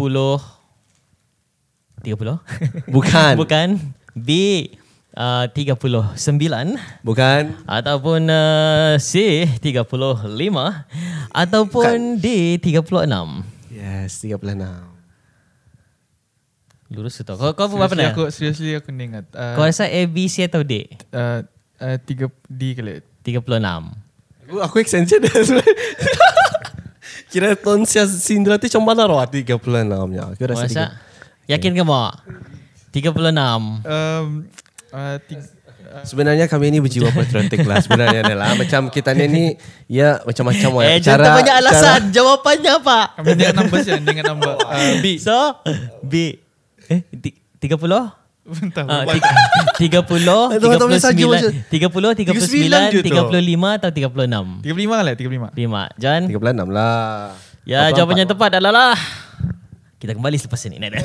[2.00, 2.86] 30?
[2.88, 3.32] Bukan.
[3.42, 3.68] Bukan.
[4.14, 4.30] B,
[5.18, 6.14] uh, 39.
[7.02, 7.42] Bukan.
[7.66, 10.30] Ataupun uh, C, 35.
[11.34, 12.86] Ataupun D, 36.
[13.74, 14.99] Yes, 36.
[16.90, 17.22] Lurus tu.
[17.22, 18.10] Kau, kau apa Seriously nak?
[18.12, 19.24] aku seriously aku ni ingat.
[19.30, 20.90] Uh, Kau rasa A, B, C atau D?
[21.14, 21.46] uh,
[21.78, 22.98] uh, tiga D kali.
[23.22, 23.46] 36.
[24.50, 25.74] Aku, aku extension dah sebenarnya.
[27.30, 27.54] Kira
[27.86, 29.54] sia Sindra tu macam mana roh 36
[30.10, 30.34] nya.
[30.34, 30.66] Aku rasa Masa?
[30.66, 30.86] tiga.
[31.46, 32.10] Yakin ke mau?
[32.90, 33.06] 36.
[33.06, 34.50] Um,
[34.90, 35.42] uh, tiga,
[36.06, 39.44] Sebenarnya kami ni berjiwa patriotik lah sebenarnya adalah macam kita ni ni
[39.90, 40.86] ya macam-macam lah.
[40.90, 42.00] Eh, jangan banyak alasan.
[42.14, 42.98] Jawapannya apa?
[43.18, 44.54] kami dengan number siya, dengan number.
[44.58, 45.18] Uh, B.
[45.18, 45.34] So,
[46.02, 46.38] B.
[46.90, 48.18] Eh, ti- 30?
[48.50, 48.82] Entah.
[48.82, 49.30] Ah, tiga-
[49.78, 53.38] 30, Aduh, tak boleh saja 39, 30, 39 je 39, tu.
[53.38, 54.48] 35 atau 36?
[54.58, 55.48] 35 lah, 35.
[55.54, 55.82] 5.
[55.94, 56.22] John?
[56.26, 57.38] 36 lah.
[57.62, 57.94] Ya, 44.
[57.94, 58.90] jawapannya tepat adalah
[60.00, 60.76] kita kembali selepas ini.
[60.80, 61.02] Nah, nah,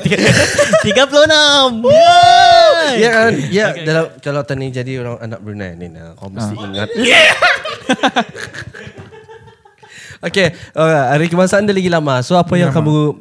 [0.82, 1.86] 36.
[1.86, 2.90] Yay!
[2.98, 3.32] Ya kan?
[3.52, 6.88] Ya, dalam kalau tani jadi orang anak Brunei ni nah, kau mesti ingat.
[10.16, 12.24] Okay, uh, hari kebangsaan dah lagi lama.
[12.24, 13.20] So apa yang kamu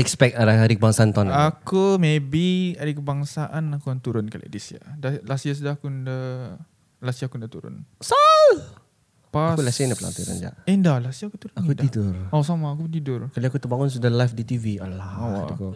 [0.00, 1.34] expect arah hari kebangsaan tahun ni?
[1.36, 4.82] Aku maybe hari kebangsaan aku akan turun kali this year.
[4.96, 6.56] Dah, last year sudah aku dah
[7.04, 7.84] last year aku dah turun.
[8.00, 8.80] Sal.
[9.30, 10.50] Pas Aku last year nak pelatihan je.
[10.66, 11.54] Eh dah last year aku turun.
[11.60, 11.82] Aku dah.
[11.84, 12.14] tidur.
[12.32, 13.28] Oh sama aku tidur.
[13.30, 14.64] Kali aku terbangun sudah live di TV.
[14.80, 15.10] Allah.
[15.20, 15.66] Oh, aku.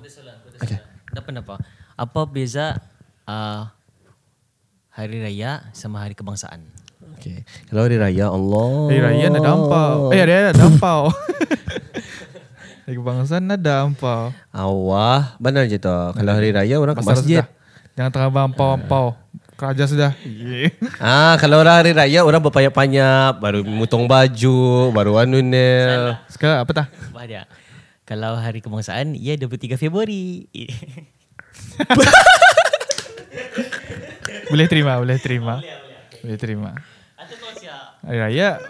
[0.58, 0.80] Okay.
[1.06, 1.54] Kenapa kenapa?
[1.94, 2.80] Apa beza
[3.28, 3.70] uh,
[4.90, 6.64] hari raya sama hari kebangsaan?
[7.20, 7.46] Okay.
[7.70, 8.90] Kalau hari raya Allah.
[8.90, 10.10] Hari raya nak dampau.
[10.10, 11.00] Eh hari raya nak dampau.
[12.84, 14.28] hari kebangsaan nak dampau.
[14.52, 15.88] Awah, benar je tu.
[15.88, 17.40] Kalau hari raya orang ke Pasal masjid.
[17.40, 17.48] Sudah.
[17.96, 19.16] Jangan tengah bampau-ampau.
[19.56, 20.12] Keraja sudah.
[20.26, 20.74] Yeah.
[21.00, 26.12] Ah, kalau orang hari raya orang berpayap-payap, baru mutong baju, baru anu nil.
[26.28, 26.86] Sekarang apa tah?
[27.14, 27.48] Bahagia.
[28.04, 30.44] Kalau hari kebangsaan, ia 23 Februari.
[34.44, 35.64] Boleh terima, boleh terima.
[36.20, 36.70] Boleh terima.
[38.04, 38.60] Hari raya.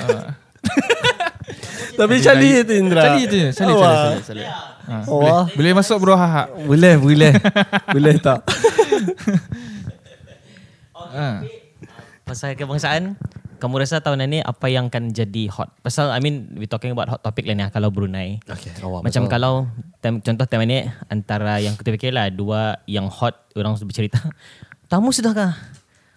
[0.00, 0.32] Uh,
[1.96, 3.02] Tapi cali itu Indra.
[3.06, 3.50] Cali itu je.
[3.54, 4.20] Cali, cali, cali.
[4.22, 4.44] cali.
[4.86, 5.46] Ha, boleh, Wah.
[5.50, 6.46] boleh masuk bro haha.
[6.70, 7.32] Boleh, boleh.
[7.94, 8.40] boleh tak?
[11.16, 11.40] Ha.
[12.28, 13.16] Pasal kebangsaan,
[13.56, 15.72] kamu rasa tahun ini apa yang akan jadi hot?
[15.80, 18.36] Pasal I mean we talking about hot topic lah ni ah, kalau Brunei.
[18.44, 19.00] Okay, awak.
[19.00, 19.64] Macam kalau
[20.04, 24.20] tem, contoh tema ni antara yang kita fikir lah dua yang hot orang bercerita.
[24.92, 25.56] Tamu sudahkah?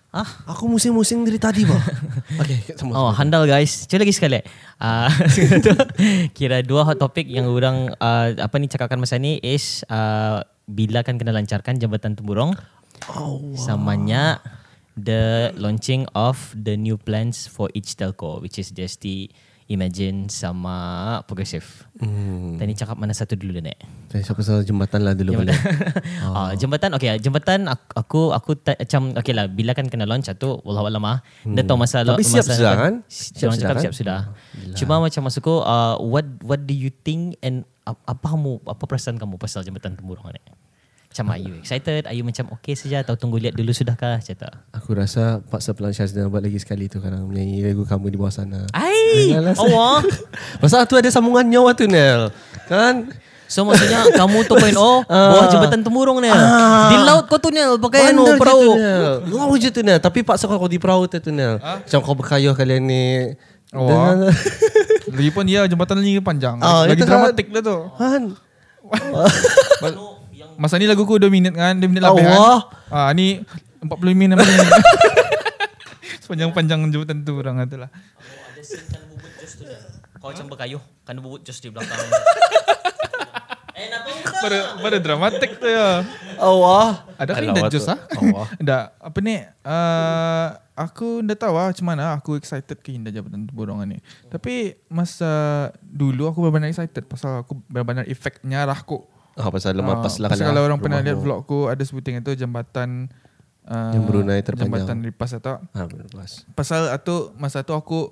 [0.10, 0.26] Ah,
[0.58, 1.78] Aku musing-musing dari tadi, bah.
[2.42, 2.98] okay, sama.
[2.98, 3.86] Oh, handal guys.
[3.86, 4.42] Cuba lagi sekali.
[4.82, 5.06] Uh,
[6.38, 11.06] kira dua hot topic yang orang uh, apa ni cakapkan masa ni is uh, bila
[11.06, 12.58] kan kena lancarkan jambatan temburong.
[13.14, 14.42] Oh, Samanya
[14.98, 19.30] the launching of the new plans for each telco which is DST,
[19.70, 20.76] Imagine sama
[21.24, 21.62] Progressive.
[21.96, 22.58] Hmm.
[22.58, 23.70] Tadi cakap mana satu dulu ni?
[24.10, 25.54] Saya siapa pasal jembatan lah dulu boleh.
[26.26, 26.50] oh.
[26.58, 30.58] jembatan okey jembatan aku aku, aku ta, macam okey lah bila kan kena launch satu
[30.64, 32.18] wallahu alam ah dia tahu masa Hmm.
[32.18, 32.94] Tapi siap masa, sudah kan?
[33.06, 33.84] siap Siap sudah sudah kan?
[33.84, 34.20] siap sudah
[34.74, 39.16] cuma macam masukku uh, what what do you think and ap- apa kamu apa perasaan
[39.16, 40.42] kamu pasal jembatan temburong ni
[41.20, 42.08] macam are you excited?
[42.08, 44.24] Are you macam okay saja atau tunggu lihat dulu sudahkah?
[44.24, 48.16] Cerita Aku rasa Paksa Pelan Syazna buat lagi sekali tu Kadang menyanyi lagu kamu di
[48.16, 48.64] bawah sana.
[48.72, 49.36] Ai!
[49.36, 50.00] Allah.
[50.64, 52.32] Pasal tu ada sambungan nyawa tu Nel.
[52.72, 53.12] Kan?
[53.52, 55.04] So maksudnya kamu tu point oh
[55.36, 56.32] bawah jembatan temburong ni.
[56.88, 58.80] Di laut kau tu ni pakai anu perahu.
[59.28, 60.00] Lawa je tu Nel.
[60.00, 61.60] Tapi paksa kau di perahu tu tu Nel.
[61.60, 63.36] Macam kau berkayuh kalian ni.
[63.76, 64.32] Oh, Dengan-
[65.12, 66.56] Lagipun dia jembatan lagi panjang.
[66.64, 67.78] Ah, lagi kan- dramatik lah tu.
[68.00, 68.24] Han
[70.60, 72.68] Masa ni lagu ku 2 minit kan, 2 minit lebih Allah.
[72.92, 73.08] kan.
[73.08, 73.48] Ah ni
[73.80, 74.74] 40 minit 60 minit.
[76.28, 77.88] Sepanjang-panjang jembatan tu orang tu lah.
[80.20, 80.84] Kau macam berkayuh.
[81.08, 81.96] Kan bubut just di belakang.
[83.80, 83.88] eh,
[84.44, 86.04] Pada pada dramatik tu ya.
[86.36, 87.08] Allah.
[87.16, 87.96] Ada kan dah jus ah?
[88.20, 88.46] Allah.
[88.68, 89.40] Dah apa ni?
[89.64, 94.04] Uh, aku dah tahu lah macam mana aku excited ke Indah Jabatan Temburong ni.
[94.28, 99.08] Tapi masa dulu aku benar-benar excited pasal aku benar-benar efeknya lah aku.
[99.40, 102.20] Ah, pasal lemak Ah, pas lah pasal kalau orang pernah lihat vlog aku ada sebuting
[102.20, 103.08] itu jambatan
[103.64, 104.84] uh, Yang Brunei terpanjang.
[104.84, 106.44] Jambatan lipas atau Ah, lepas.
[106.52, 108.12] pasal itu masa tu aku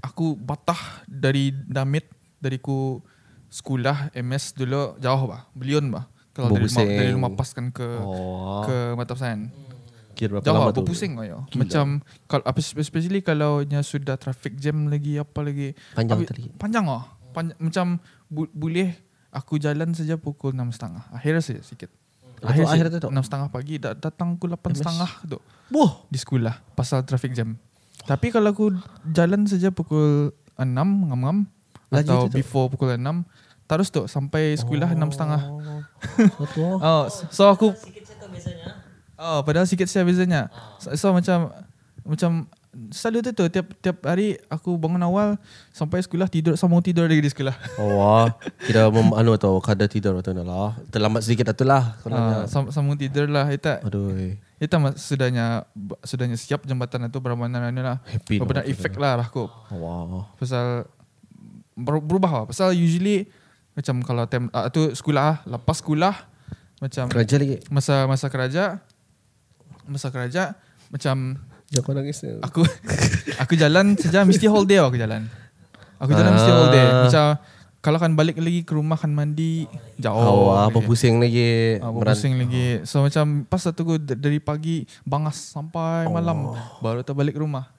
[0.00, 2.04] aku batah dari damit
[2.36, 3.00] dari ku
[3.48, 7.84] sekolah MS dulu jauh bah belion bah kalau dari rumah, dari rumah pas kan ke
[7.98, 8.60] Oh.
[8.62, 9.52] ke mata pesanan
[10.12, 10.80] Kira berapa jauh lama tu?
[10.80, 16.24] berpusing ayo macam kalau apa especially kalau nya sudah traffic jam lagi apa lagi Panjang
[16.24, 16.52] tadi.
[16.52, 17.86] panjang ah panjang, macam
[18.26, 18.92] bu, boleh
[19.32, 21.88] aku jalan saja pukul enam setengah akhir saja sikit
[22.40, 23.10] Akhir- akhir tu, Dok?
[23.10, 25.38] enam setengah pagi da- datang aku lapan setengah tu
[25.70, 26.02] Wah.
[26.04, 27.54] di sekolah pasal traffic jam.
[28.02, 28.74] Tapi kalau aku
[29.06, 30.66] jalan saja pukul 6
[31.06, 31.46] ngam-ngam
[31.88, 32.36] Laju atau tu, tu.
[32.36, 33.22] before pukul 6
[33.64, 35.38] terus tu sampai sekolah enam setengah.
[36.34, 36.76] Satu oh.
[36.76, 38.68] Oh, so aku Sikit cakap biasanya.
[39.16, 40.50] oh padahal sikit saya bezanya.
[40.76, 41.54] So, so macam
[42.02, 45.36] macam selalu tu tu tiap tiap hari aku bangun awal
[45.76, 47.52] sampai sekolah tidur sambung tidur lagi di sekolah.
[47.76, 48.24] Oh,
[48.64, 50.72] kira mem, anu atau kadar tidur atau lah.
[50.88, 52.00] Terlambat sedikit tu lah.
[52.08, 53.68] Ah, sam- sambung tidur lah itu.
[53.68, 54.36] Aduh.
[54.80, 55.68] Mas sudahnya
[56.00, 57.98] sudahnya siap jambatan itu benar-benar anu lah.
[58.08, 59.52] Happy lah, efek lah aku.
[59.68, 60.32] Wow.
[60.40, 60.88] Pasal
[61.76, 62.44] ber- berubah lah.
[62.48, 63.28] Pasal usually
[63.76, 66.14] macam kalau tem uh, tu sekolah ah, lepas sekolah
[66.80, 67.56] macam Kerja lagi.
[67.72, 68.80] masa masa kerja
[69.88, 70.52] masa kerja
[70.92, 71.40] macam
[71.72, 72.20] Jangan kau nangis.
[72.44, 72.60] aku
[73.42, 75.24] aku jalan saja mesti whole day aku jalan.
[75.96, 76.84] Aku jalan mesti whole day.
[76.84, 77.08] Ah.
[77.08, 77.24] Macam
[77.82, 79.66] kalau kan balik lagi ke rumah kan mandi
[79.98, 80.52] jauh.
[80.52, 80.86] Oh, apa lagi.
[80.86, 81.80] pusing lagi.
[81.80, 82.84] Ah, Meran- pusing lagi.
[82.84, 87.72] So macam pas satu aku dari pagi bangas sampai malam baru terbalik rumah.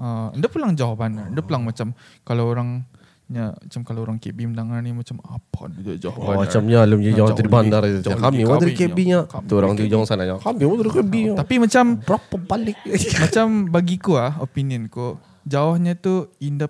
[0.00, 1.28] Uh, dia pulang jauh mana?
[1.28, 1.92] Dia pulang macam
[2.24, 2.84] kalau orang
[3.30, 6.42] nya macam kalau orang KB mendengar ni macam apa dia jauh Oh, bandar.
[6.42, 7.82] macam ni alam je jauh dari bandar.
[7.86, 9.18] jauh Kami orang dari KB nya.
[9.24, 10.26] Tu orang di ujung sana.
[10.26, 11.12] Kami orang dari KB.
[11.38, 12.78] Tapi macam berapa balik?
[13.22, 16.66] macam bagiku ah opinion ku jauhnya tu indah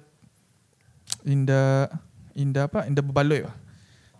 [1.22, 1.88] indah
[2.34, 3.56] indah apa indah berbaloi lah.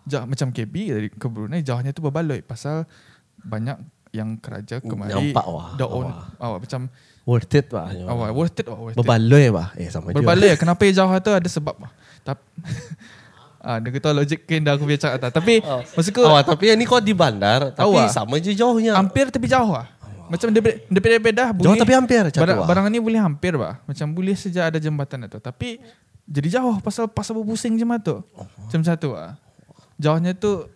[0.03, 2.89] Jauh macam KB dari ke Brunei jauhnya tu berbaloi pasal
[3.39, 3.77] banyak
[4.11, 5.71] yang keraja kemari Nampak wah.
[5.77, 6.27] dah on Wah.
[6.43, 6.91] awak macam
[7.31, 7.87] Worth it bah.
[8.11, 9.71] awak worth it worth it Berbaloi bah.
[9.79, 10.19] Eh sama juga.
[10.19, 12.43] berbaloi kenapa yang jauh tu ada sebab lah tapi
[13.71, 15.85] ah dia kata logik kan dah aku biar cakap tak tapi Oh.
[15.95, 17.71] maksudku Oh, tapi yang ni kau di bandar.
[17.71, 18.09] Tapi Awak.
[18.11, 18.97] sama je jauhnya.
[18.97, 19.87] hampir tapi jauh lah
[20.31, 22.67] macam daripada daripada dah Jauh tapi hampir barang, lah.
[22.71, 23.83] barang ni boleh hampir bah.
[23.83, 25.43] Macam boleh saja ada jambatan itu.
[25.43, 25.83] Tapi
[26.23, 28.23] jadi jauh pasal pasal berpusing je tu.
[28.39, 28.47] Oh.
[28.47, 29.35] Macam satu ah.
[29.99, 30.71] Jauhnya tu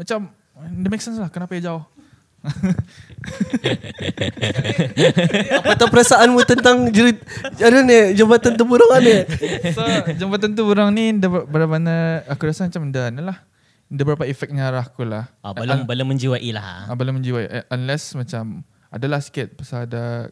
[0.00, 0.32] macam
[0.80, 1.84] dia make sense lah kenapa dia jauh.
[5.52, 7.20] Apa tu perasaanmu tentang jerit
[7.58, 9.16] ada ni jambatan temburungan ni?
[9.70, 9.82] So
[10.14, 13.38] jambatan tu orang ni dia ber- benar-benar aku rasa macam dah ni lah.
[13.86, 15.26] Dia berapa efeknya arah aku lah.
[15.40, 16.86] Ah, belum belum menjiwai lah.
[16.86, 20.30] Ah, belum menjiwai Eh, unless macam adalah sikit pasal ada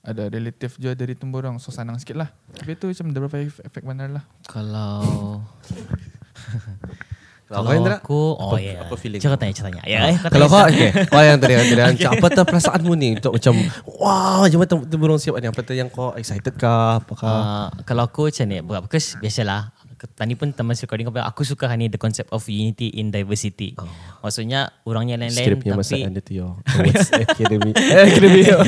[0.00, 2.30] ada relatif je dari temburong so sanang sikit lah.
[2.54, 4.24] Tapi tu macam ada berapa efek, efek benar lah.
[4.46, 5.42] Kalau
[7.46, 7.96] Kalau kalau kau Indra?
[8.02, 8.74] aku oh Apa- ya.
[8.82, 9.82] apa feeling Cakap tanya, cakap tanya.
[9.86, 13.08] Ya, eh, kau Kalau kau okay, kau yang tadi yang tadi apa tu perasaanmu ni
[13.14, 13.54] untuk macam
[13.86, 18.26] wow jambatan temburung siap ni apa tu yang kau excited kah apakah Uh, kalau aku
[18.34, 22.28] macam ni buat because biasalah tadi pun teman recording kau aku suka ni the concept
[22.34, 23.72] of unity in diversity.
[23.78, 23.86] Oh.
[24.26, 28.58] Maksudnya orangnya lain-lain punya masa tapi anda tu yo Academy eh, Academy yo.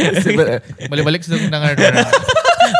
[0.88, 1.75] Balik-balik sudah mendengar.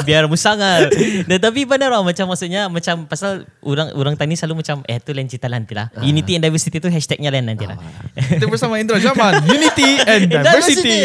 [0.07, 0.91] Biar musangal.
[1.25, 5.13] Dan tapi benar lah macam maksudnya macam pasal orang orang tani selalu macam eh tu
[5.13, 5.91] lain cerita lah nanti lah.
[6.01, 7.77] Unity and diversity tu hashtagnya lain nanti lah.
[8.17, 10.99] Kita bersama Indra Jaman Unity and Diversity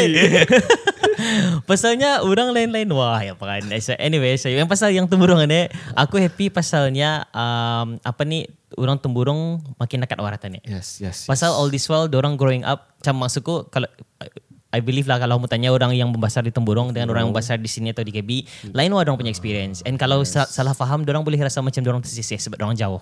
[1.69, 3.62] Pasalnya orang lain-lain wah ya apa kan.
[3.80, 8.98] So, anyway, so yang pasal yang temburung ni aku happy pasalnya um, apa ni orang
[8.98, 10.62] temburung makin dekat waratan ni.
[10.65, 13.88] yes yes Pasal all this while orang growing up macam maksudku kalau
[14.73, 17.62] I believe lah kalau kamu tanya orang yang membesar di Temburong dengan orang yang membesar
[17.62, 18.29] di sini atau di KB,
[18.73, 19.86] lain orang punya experience.
[19.86, 22.97] And kalau sa- salah faham, orang boleh rasa macam orang tersisih sebab orang jauh.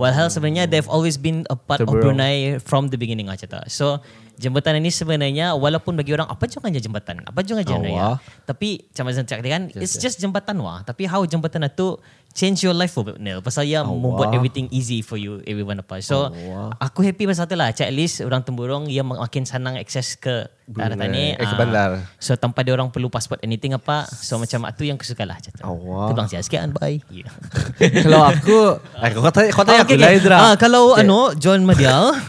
[0.00, 1.92] Walhal sebenarnya they've always been a part of.
[1.92, 3.68] Brunei from the beginning aja tak.
[3.68, 4.00] So
[4.40, 8.08] jembatan ini sebenarnya walaupun bagi orang apa jangan aja jembatan, apa jangan aja ya.
[8.48, 10.80] Tapi macam Azan cakap kan, it's just jembatan wah.
[10.80, 12.00] Tapi how jembatan itu
[12.30, 13.40] change your life for Nil.
[13.40, 15.98] Pasal ia membuat everything easy for you everyone apa.
[16.00, 16.78] So Awak.
[16.78, 17.68] aku happy pasal tu lah.
[17.68, 20.94] At least orang temburong ia makin senang akses ke Brunei.
[20.94, 21.24] tani.
[21.34, 21.58] Eh, ke Ah.
[21.58, 21.90] bandar.
[22.16, 24.06] So tanpa dia orang perlu passport anything apa.
[24.06, 25.36] So macam itu yang aku suka lah.
[25.36, 25.62] Macam tu.
[25.62, 26.06] Awak.
[26.06, 26.70] Tu bang siap sikit kan.
[26.72, 26.98] Bye.
[27.10, 27.30] Yeah.
[28.06, 30.30] kalau aku eh, kau tanya kau tanya Ah, aku okay, lah okay.
[30.30, 31.02] Ah, kalau Okay.
[31.02, 32.14] ano John Madial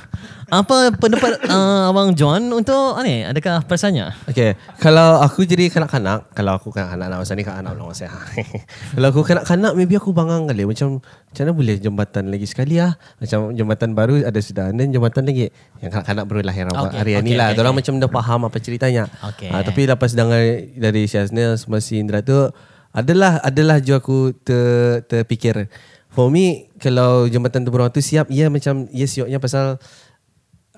[0.51, 3.23] Apa pendapat uh, Abang John untuk uh, ni?
[3.23, 4.27] Adakah perasaannya?
[4.27, 8.11] Okay, kalau aku jadi kanak-kanak, kalau aku kanak-kanak lah, masa ni kanak-kanak belum masa.
[8.99, 10.67] kalau aku kanak-kanak, maybe aku bangang kali.
[10.67, 12.99] Macam, macam mana boleh jembatan lagi sekali lah.
[13.23, 14.75] Macam jembatan baru ada sudah.
[14.75, 17.47] Dan jembatan lagi, yang kanak-kanak baru lahir Okay, okay, hari ni okay, lah.
[17.55, 17.71] okay, okay.
[17.71, 19.03] macam dah faham apa ceritanya.
[19.31, 19.47] Okay.
[19.55, 20.43] Ah, tapi lepas dengar
[20.75, 22.51] dari Syazna semua si Indra tu,
[22.91, 25.71] adalah adalah je aku ter, terfikir.
[26.11, 29.79] For me, kalau jembatan temburong tu siap, ia macam, ia siapnya pasal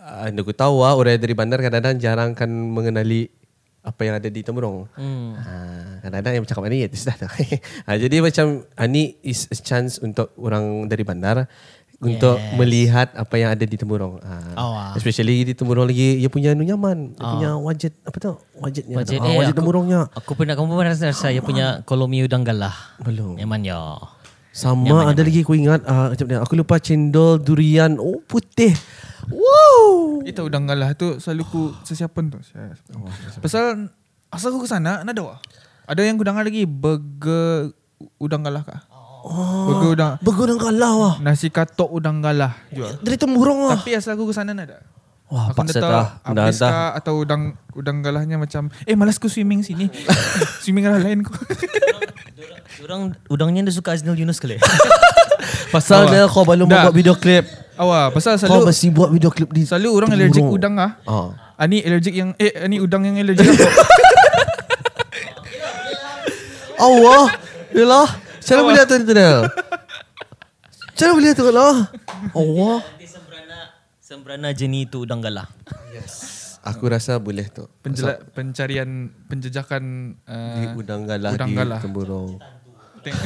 [0.03, 3.31] uh, aku tahu lah, orang dari bandar kadang-kadang jarang kan mengenali
[3.83, 4.87] apa yang ada di Temurong.
[4.95, 5.35] Hmm.
[5.35, 5.51] Ha,
[6.03, 7.15] kadang-kadang yang bercakap ni, ya, sudah
[7.83, 11.47] ha, jadi macam, ha, ni is a chance untuk orang dari bandar
[11.99, 12.55] untuk Yes.
[12.55, 14.19] melihat apa yang ada di Temurong.
[14.23, 14.95] Ha, Oh, wow.
[14.95, 17.11] Especially di Temurong lagi, dia punya anu nyaman.
[17.11, 18.31] Dia punya wajat, apa tu?
[18.59, 18.95] Wajatnya.
[18.99, 20.01] Wajat, ha, eh, wajat aku- Temurongnya.
[20.15, 22.75] Aku pernah kamu pernah rasa saya punya kolomi udang galah.
[23.03, 23.35] Belum.
[23.35, 23.99] Nyaman ya.
[24.53, 28.71] Sama ada lagi aku ingat, uh, macam ni, aku lupa cendol durian, oh putih.
[29.73, 30.21] Wow.
[30.23, 32.39] Itu udang galah tu selalu ku sesiapan tu.
[32.41, 32.77] Saya-
[33.39, 33.89] Pasal
[34.29, 35.39] asal aku ke sana ada wah.
[35.83, 37.73] Ada yang udang lagi burger
[38.17, 38.81] udang galah kah?
[39.23, 39.67] Oh.
[39.67, 41.15] Burger udang Bergudang kalah wah.
[41.19, 42.99] nasi katok udang galah jual.
[42.99, 43.75] Dari Temurong wah.
[43.75, 44.83] Tapi asal aku ke sana ada.
[45.27, 46.07] Wah, aku paksa tahu dah.
[46.29, 46.69] Dah habis dah.
[46.69, 47.41] kah atau udang
[47.73, 49.87] udang galahnya macam eh malas ku swimming sini.
[50.63, 51.31] swimming arah lain ku.
[52.83, 54.59] Orang udangnya dia suka Aznil Yunus kali.
[55.73, 56.85] Pasal dia kau belum Dah.
[56.85, 57.47] buat video klip.
[57.73, 60.29] Awak pasal Kau selalu mesti buat video klip di selalu orang Temurong.
[60.29, 60.91] allergic udang ah.
[61.09, 61.29] Ah.
[61.57, 63.65] Ah ni allergic yang eh ni udang yang allergic apa?
[66.83, 67.23] Allah.
[67.73, 68.07] Yalah.
[68.43, 69.47] Cara boleh tu tu dah.
[70.93, 71.89] Cara boleh tu lah.
[72.35, 72.77] Allah.
[73.07, 73.57] Sembrana
[73.97, 75.49] sembrana jenis tu udang galah.
[76.63, 77.67] Aku rasa boleh tu.
[77.83, 81.79] Penjela, pencarian penjejakan Di uh, udang galah udang di galah.
[83.03, 83.19] Teng-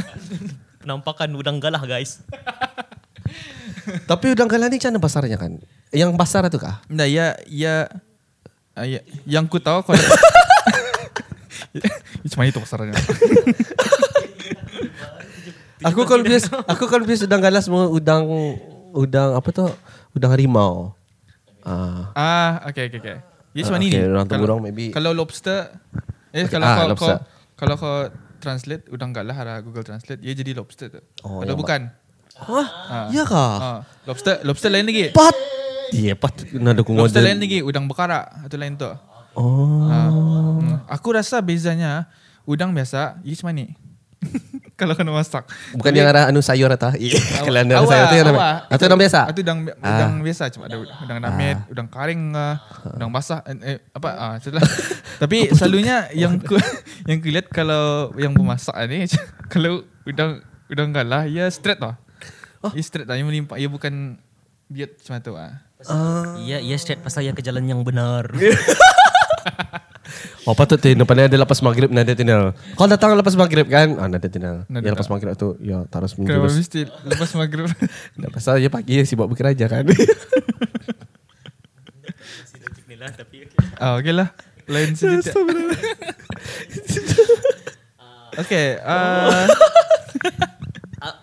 [0.81, 2.17] Penampakan udang galah guys.
[4.05, 5.51] Tapi udang galah ni macam mana pasarnya kan?
[5.89, 6.83] Yang pasar tu kah?
[6.87, 7.87] Nah, ya ya
[8.73, 9.97] ah, ya yang ku tahu kalau
[12.23, 12.93] Macam itu pasarnya?
[15.85, 18.25] Aku confuse, aku confuse udang galah semua udang
[18.91, 19.65] udang apa tu?
[20.11, 20.97] Udang harimau.
[21.61, 22.09] Ah.
[22.15, 23.17] ah, okay, okay, okay.
[23.53, 25.73] Ya Ah, ni orang Kalau- maybe- Kalau lobster
[26.29, 27.15] eh Okay, kalau ah, kau, kau
[27.57, 27.95] kalau kau
[28.37, 31.01] translate udang galah ada Google Translate, dia jadi lobster tu.
[31.25, 31.89] Oh, yang bukan?
[32.45, 32.67] Hah?
[32.89, 33.07] Ah.
[33.09, 33.53] Ya kah?
[33.57, 35.09] Ah, lobster lobster lain lagi.
[35.11, 35.33] Pat.
[35.95, 36.35] Iya, pat.
[36.59, 38.91] Nada aku Lobster lain lagi udang bekara atau lain tu.
[39.37, 39.87] Oh.
[39.87, 40.83] Ah, hmm.
[40.91, 42.09] Aku rasa bezanya
[42.43, 43.65] udang biasa, ia macam ni.
[44.79, 45.45] kalau kena masak.
[45.77, 46.89] Bukan yang ada anu sayur atau
[47.45, 48.29] kalau ada sayur tu yang.
[48.69, 49.19] Atau udang biasa.
[49.29, 49.89] Atau udang Ah.
[49.93, 52.55] udang biasa cuma ada udang damit, udang karing, ah,
[52.97, 54.63] udang basah eh, eh, apa ah itulah.
[55.21, 56.57] Tapi selalunya yang ku
[57.09, 59.05] yang ku lihat kalau yang bermasak ni
[59.49, 61.93] kalau udang udang galah ia straight tau.
[62.67, 62.71] Oh.
[62.75, 64.19] Ia straight tau, ia melimpah, ia bukan
[64.67, 65.63] biat macam tu ah.
[66.37, 68.27] Iya, iya straight pasal ya ke jalan yang benar.
[70.47, 72.55] Oh patut tu depan ada lepas maghrib nada tinal.
[72.79, 73.99] Kau datang lepas maghrib kan?
[73.99, 74.63] Ah nada tinal.
[74.71, 75.19] Nada Ya lepas tak.
[75.19, 76.55] maghrib tu ya terus Kenapa menjurus.
[76.55, 77.67] mesti lepas maghrib?
[78.23, 79.83] Dah pasal je pagi sibuk bekerja kan.
[83.77, 84.33] Ah, okay lah.
[84.65, 85.37] Lain sedikit.
[88.41, 88.81] okay.
[88.81, 89.45] Uh,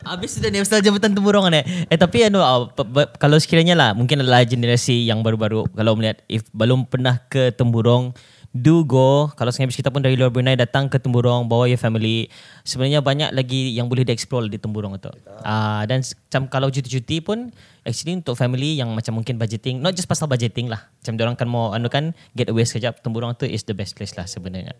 [0.04, 1.64] Habis sudah ni pasal jabatan temburong kan eh.
[1.90, 2.38] Eh tapi anu
[2.70, 7.50] pe- kalau sekiranya lah mungkin adalah generasi yang baru-baru kalau melihat if belum pernah ke
[7.50, 8.14] temburong
[8.54, 12.30] do go kalau sengaja kita pun dari luar Brunei datang ke temburong bawa your family
[12.62, 15.10] sebenarnya banyak lagi yang boleh dieksplor di temburong itu.
[15.42, 17.50] Ah dan s- macam kalau cuti-cuti pun
[17.82, 20.86] actually untuk family yang macam mungkin budgeting not just pasal budgeting lah.
[21.02, 24.14] Macam orang kan mau anu kan get away sekejap temburong tu is the best place
[24.14, 24.70] lah sebenarnya.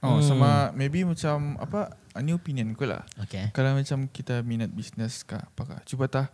[0.00, 1.92] oh, sama maybe macam apa?
[2.18, 3.06] Ini opinion ku lah.
[3.26, 3.50] Okay.
[3.50, 6.26] Kalau macam kita minat bisnes kah apa kah Cuba tah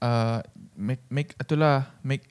[0.00, 0.40] uh,
[0.76, 2.24] Make make itulah Make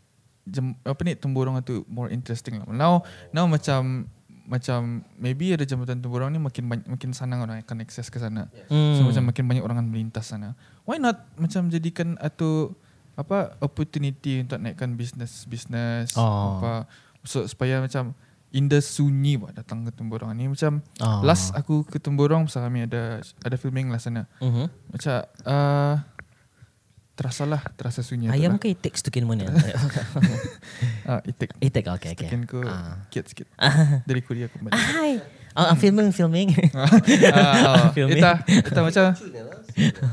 [0.46, 4.06] jem, Apa ni Temburong itu More interesting lah Now Now macam
[4.46, 8.48] Macam Maybe ada jambatan temburong ni Makin banyak, makin senang orang akan akses ke sana
[8.70, 8.98] Hmm.
[8.98, 10.54] So macam makin banyak orang akan melintas sana
[10.86, 12.78] Why not Macam jadikan Atau
[13.18, 16.62] Apa Opportunity Untuk naikkan bisnes Bisnes Oh.
[16.62, 16.86] Apa
[17.26, 18.14] so, Supaya macam
[18.56, 21.20] Indah sunyi buat datang ke Temburong ni macam Oh.
[21.22, 24.32] last aku ke Temburong pasal kami ada ada filming lah sana.
[24.40, 24.72] Mhm.
[24.90, 25.12] Macam
[25.44, 25.96] uh,
[27.14, 28.28] terasa lah, terasa sunyi.
[28.28, 28.60] Ayam lah.
[28.60, 29.48] ke itik stukin mana?
[31.06, 31.54] Ah, itik.
[31.60, 32.26] itik okay okay.
[32.26, 33.04] Tekan ku Ah.
[33.06, 33.48] sikit sikit.
[34.10, 34.74] Dari Korea kembali.
[34.74, 35.20] Hai.
[35.56, 36.52] Oh, I'm filming, filming.
[36.76, 37.96] ah, oh.
[37.96, 38.20] Filming.
[38.20, 39.04] Ita, ita macam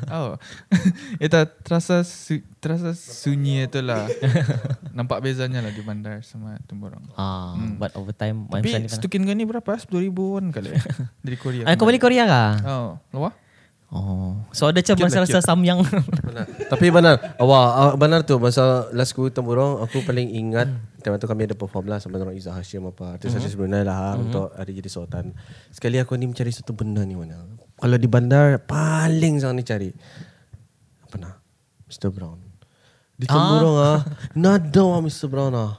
[0.09, 0.39] Oh.
[1.19, 4.07] Ita terasa su, terasa sunyi itu lah.
[4.97, 7.03] Nampak bezanya lah di bandar sama Temburong.
[7.13, 7.75] ah, Hmm.
[7.77, 8.91] but over time, I'm Tapi planning.
[8.91, 9.67] stukin ni berapa?
[9.67, 10.71] 10 ribuan kali
[11.21, 11.67] dari Korea.
[11.67, 12.53] Ah, kau balik Korea kah?
[12.63, 13.35] Oh, luar?
[13.93, 14.41] Oh.
[14.57, 15.85] So ada macam rasa-rasa samyang.
[16.25, 16.49] Benar.
[16.73, 17.37] Tapi benar.
[17.37, 20.73] Awak ah, benar tu masa last ku temburong aku paling ingat
[21.05, 23.21] time tu kami ada perform lah sama orang Izzah Hashim apa.
[23.21, 25.37] Artis artis Brunei lah untuk hari jadi sultan.
[25.69, 27.45] Sekali aku ni mencari satu benda ni mana.
[27.77, 29.91] Kalau di bandar paling sangat ni cari.
[31.05, 31.37] Apa nak?
[31.93, 32.09] Mr.
[32.09, 32.41] Brown.
[33.21, 34.01] Di temburong ah.
[34.33, 35.29] Nada ah Mr.
[35.29, 35.77] Brown ah.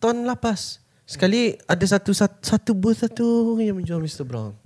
[0.00, 0.80] Tahun lapas.
[1.04, 4.24] Sekali ada satu satu, satu booth satu yang menjual Mr.
[4.24, 4.56] Brown.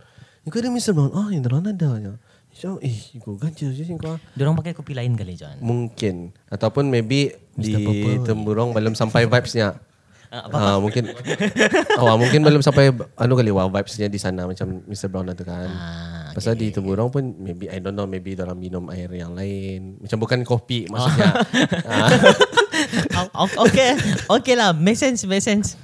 [0.49, 0.97] Kau ada Mr.
[0.97, 1.13] Brown?
[1.13, 2.17] Ah, yang terang ada.
[2.51, 4.17] Macam, eh, kau ganja je kau.
[4.35, 5.61] Diorang pakai kopi lain kali John.
[5.63, 7.79] Mungkin Ataupun maybe Di
[8.27, 9.79] Temburong Belum sampai vibesnya
[10.31, 11.11] Ah, Ah, mungkin
[12.01, 15.67] oh, mungkin belum sampai anu kali wow vibesnya di sana macam Mr Brown itu kan.
[15.67, 19.99] Ah, Pasal di Temburong pun maybe I don't know maybe orang minum air yang lain.
[19.99, 21.35] Macam bukan kopi maksudnya.
[21.83, 22.11] ah.
[23.35, 23.95] Oh, okay.
[24.27, 24.75] Okay lah.
[24.75, 25.79] Make sense, make sense.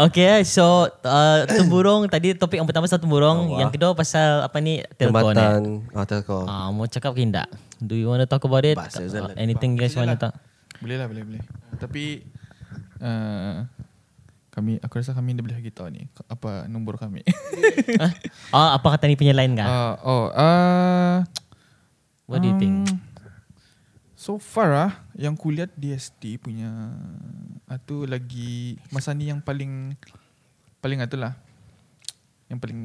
[0.00, 4.80] Okay, so uh, temburong tadi topik yang pertama pasal temburong, yang kedua pasal apa ni
[4.96, 5.38] telco ni.
[5.38, 5.60] Jambatan
[5.92, 6.38] ah telco.
[6.48, 7.48] Ah, mau cakap ke tidak?
[7.82, 8.78] Do you want to talk about it?
[8.78, 10.34] Bahasa Uh, anything you guys want to talk?
[10.80, 11.42] Boleh lah, boleh, boleh.
[11.78, 12.24] Tapi
[13.02, 13.66] uh,
[14.52, 17.26] kami, aku rasa kami dah boleh beritahu ni apa nombor kami.
[18.02, 18.12] ah,
[18.54, 19.68] ah, apa kata ni punya line kah?
[19.68, 21.16] uh, oh, uh,
[22.30, 22.88] What do you think?
[22.88, 22.98] um,
[24.16, 26.92] So far ah, yang kulihat DST punya
[27.68, 28.52] itu lagi
[28.88, 29.96] masa ni yang paling
[30.78, 31.36] paling itu lah.
[32.46, 32.80] Yang paling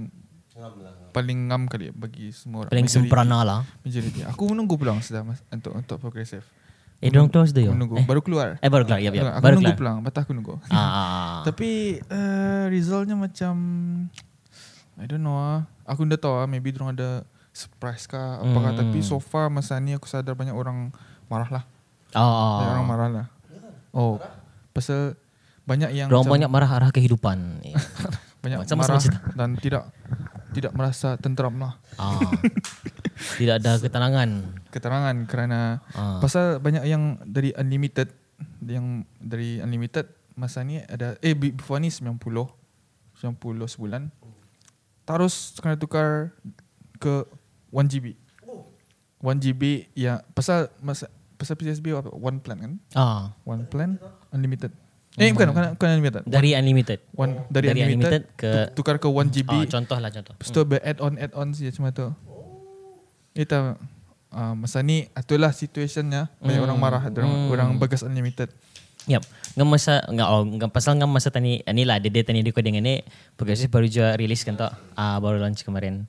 [1.11, 2.71] paling ngam kali bagi semua orang.
[2.71, 3.61] Paling Majority- sempurna lah.
[3.82, 4.19] Majority.
[4.25, 6.43] Aku menunggu pulang sudah mas, untuk untuk progressive.
[6.97, 7.71] Eh, dorang close tu Aku yo.
[7.71, 7.93] menunggu.
[7.95, 8.57] Eh, Baru keluar.
[8.57, 8.97] eh baru keluar.
[8.97, 9.30] Ya, ya.
[9.30, 9.78] aku Baru nunggu keluar.
[9.78, 9.97] pulang.
[10.01, 10.55] Batah aku nunggu.
[10.65, 11.39] Ah, ah, ah.
[11.45, 11.69] Tapi
[12.03, 13.53] uh, resultnya macam
[14.95, 15.61] I don't know ah.
[15.86, 17.21] Aku dah tahu ah maybe dorang ada
[17.53, 18.82] surprise kah apakah Hmm.
[18.84, 20.89] tapi so far masa ni aku sadar banyak orang
[21.25, 21.63] marah lah.
[22.14, 22.58] Oh, oh.
[22.58, 23.26] Banyak orang marah lah.
[23.91, 24.16] Oh.
[24.72, 25.18] Pasal
[25.64, 27.60] banyak yang macam, banyak marah arah kehidupan.
[27.62, 27.76] Eh.
[28.43, 29.84] banyak macam marah macam dan tidak
[30.53, 31.74] tidak merasa tenteram lah.
[31.97, 32.16] ah.
[33.18, 34.30] Tidak ada ketenangan.
[34.70, 36.22] Keterangan kerana Ah.
[36.22, 38.14] pasal banyak yang dari unlimited
[38.62, 40.05] yang dari unlimited
[40.38, 42.53] masa ni ada eh be- before ni 90 90
[43.68, 44.14] sebulan.
[45.03, 46.30] Terus kena tukar
[46.97, 47.26] ke
[47.74, 48.14] 1 GB.
[49.18, 49.62] 1 GB
[49.97, 52.73] ya pasal masa pasal PSB apa one plan kan?
[52.91, 53.31] Ah.
[53.43, 53.95] One plan
[54.29, 54.73] unlimited.
[55.15, 56.21] Eh bukan bukan, bukan unlimited.
[56.25, 56.99] Dari unlimited.
[57.11, 59.49] One dari, Dari unlimited, unlimited ke- tu- tukar ke 1 GB.
[59.51, 60.33] Ah, contoh lah contoh.
[60.35, 62.07] Lepas tu ber add on add on saja macam tu.
[63.35, 63.57] Itu
[64.27, 66.67] uh, masa ni itulah situationnya banyak Hmm.
[66.67, 67.49] orang marah orang Hmm.
[67.49, 68.49] orang bagas unlimited.
[69.07, 69.23] Yep.
[69.55, 73.01] Ngam masa ngam oh, ngam pasal ngam masa tani ni lah dia tani recording ni
[73.33, 74.75] progressive baru juga release kan tak?
[74.93, 76.05] Ah baru launch kemarin.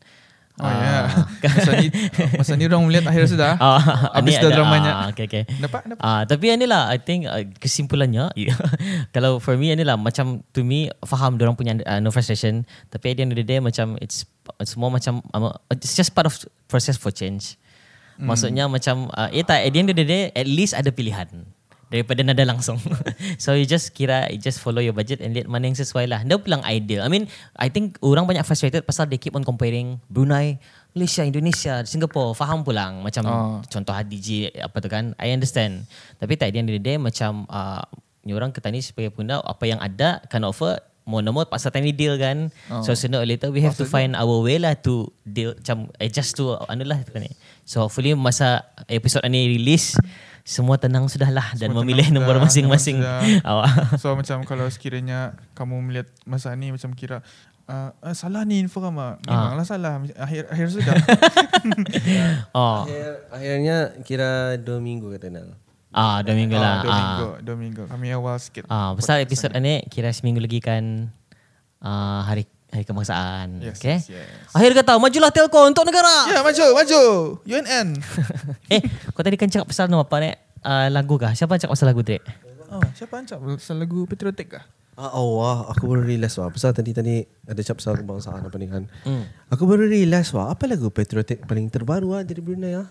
[0.59, 1.07] Oh ya.
[1.55, 1.87] masa ni
[2.35, 3.55] masa ni orang melihat akhir sudah.
[3.69, 3.79] Ah,
[4.19, 4.93] Habis ni dah dramanya.
[4.93, 5.43] Ah, okay, okay.
[5.47, 6.03] Dapat dapat.
[6.03, 8.35] Ah, tapi inilah I think uh, kesimpulannya
[9.15, 13.15] kalau for me inilah macam to me faham orang punya uh, no frustration tapi at
[13.19, 14.27] the end of the day macam it's
[14.59, 16.35] it's more macam um, it's just part of
[16.67, 17.55] process for change.
[18.19, 21.47] Maksudnya macam uh, eh tak at the end of the day at least ada pilihan
[21.89, 22.77] daripada nada langsung.
[23.43, 26.21] so you just kira you just follow your budget and lihat mana yang sesuai lah.
[26.23, 27.05] Dia bilang ideal.
[27.05, 27.27] I mean
[27.57, 30.61] I think orang banyak frustrated pasal they keep on comparing Brunei,
[30.93, 32.33] Malaysia, Indonesia, Singapore.
[32.33, 33.61] Faham pulang macam Oh.
[33.67, 35.85] contoh DJ apa tu kan I understand
[36.17, 37.85] tapi tak dia the day macam uh,
[38.25, 41.97] ni orang ke tani sebagai pengguna apa yang ada kan offer mau nombor pasal tani
[41.97, 42.85] deal kan Oh.
[42.85, 46.37] so sooner or later we have to find our way lah to deal macam adjust
[46.37, 47.33] to anu lah tu kan ni.
[47.65, 49.97] so hopefully masa episod ni release
[50.49, 53.05] semua tenang sudah lah dan Semua memilih nombor masing-masing
[53.45, 57.21] awak So macam kalau sekiranya kamu melihat masa ni macam kira
[57.69, 59.21] uh, uh, salah ni info kamu.
[59.29, 60.95] Memanglah salah akhir akhir sudah.
[62.57, 65.53] oh Akhir, akhirnya kira dua minggu kata Nal.
[65.93, 66.97] ah dua minggu lah Ah, dua ah.
[66.97, 67.83] minggu, dua minggu.
[67.89, 68.65] Kami awal sikit.
[68.73, 71.13] Ah, pasal episod ni kira seminggu lagi kan
[71.85, 73.59] uh, hari hari kebangsaan.
[73.59, 73.99] Yes, okay?
[73.99, 74.55] yes, yes.
[74.55, 76.31] Akhir kata, majulah telco untuk negara.
[76.31, 77.03] Ya, maju, maju.
[77.43, 77.89] UNN.
[78.75, 80.31] eh, kau tadi kan cakap pasal nama apa ni?
[80.63, 81.35] Uh, lagu kah?
[81.35, 82.15] Siapa cakap pasal lagu tu?
[82.69, 84.65] Oh, siapa ancap pasal lagu Patriotic kah?
[84.99, 86.51] Ah, Allah, aku baru realize wah.
[86.51, 88.83] Pasal tadi tadi ada cap pasal kebangsaan apa ni kan.
[89.07, 89.31] Hmm.
[89.55, 92.91] Aku baru realize wah, apa lagu patriotik paling terbaru ah dari Brunei ah?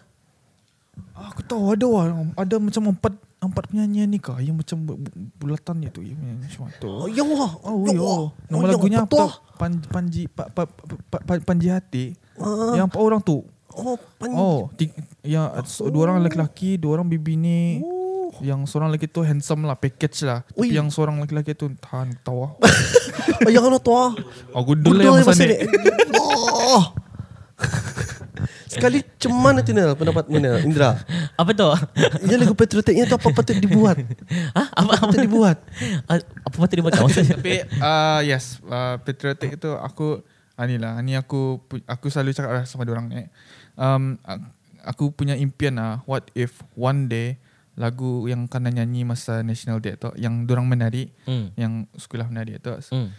[1.12, 2.08] Ah, aku tahu ada wah,
[2.40, 6.74] ada macam empat empat penyanyi ni kah yang macam bu- bu- bulatan itu yang macam
[6.82, 6.90] tu.
[6.90, 7.52] Oh, ya wah.
[7.62, 8.02] Oh, ya yo.
[8.02, 8.24] wah.
[8.50, 9.14] Nama Oh, lagunya ya, apa?
[9.14, 9.30] betul.
[9.58, 12.18] Pan, Panji pa, pa, pa, pa, Panji Hati.
[12.38, 12.74] Ah.
[12.74, 13.46] Yang empat orang tu.
[13.78, 17.78] Oh, pan Oh, tiga, yang so, dua orang lelaki, dua orang bibini.
[17.86, 18.34] Oh.
[18.42, 20.42] Yang seorang lelaki tu handsome lah, package lah.
[20.42, 20.74] Tapi Ui.
[20.74, 22.58] yang seorang lelaki tu tahan tawa.
[23.46, 24.12] oh, yang to ah?
[24.58, 25.62] Oh, gundul lah yang masa ni.
[26.18, 26.84] Oh.
[28.68, 31.00] Sekali cuman itu Nal pendapat mana Indra?
[31.34, 31.68] Apa tu?
[32.24, 33.96] Ya lagu patriotiknya tu apa patut dibuat?
[34.52, 34.64] ha?
[34.74, 35.58] Apa, apa patut dibuat?
[36.06, 36.94] Ah, apa patut dibuat?
[36.96, 37.36] Maksudnya?
[37.36, 40.20] Tapi uh, yes, uh, patriotic itu aku
[40.54, 43.24] ah, ni lah, ni aku aku selalu cakap lah sama orang ni.
[43.74, 44.52] um, ak-
[44.86, 47.36] aku punya impian lah what if one day
[47.74, 51.54] lagu yang kena nyanyi masa National Day tu yang dorang menari Hmm.
[51.54, 53.14] yang sekolah menari tu Hmm.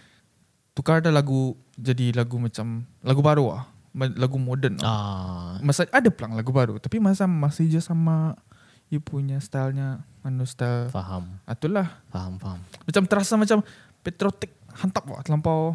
[0.72, 3.64] tukar dah lagu jadi lagu macam lagu baru ah
[4.08, 4.86] lagu moden ah.
[4.86, 5.52] Ah.
[5.60, 8.38] masa ada pelang lagu baru tapi masa masih je sama
[8.86, 11.26] you punya stylenya anu style Faham.
[11.44, 12.60] itulah Faham, faham.
[12.80, 13.58] macam terasa macam
[14.00, 15.74] patriotic hantap wah terlampau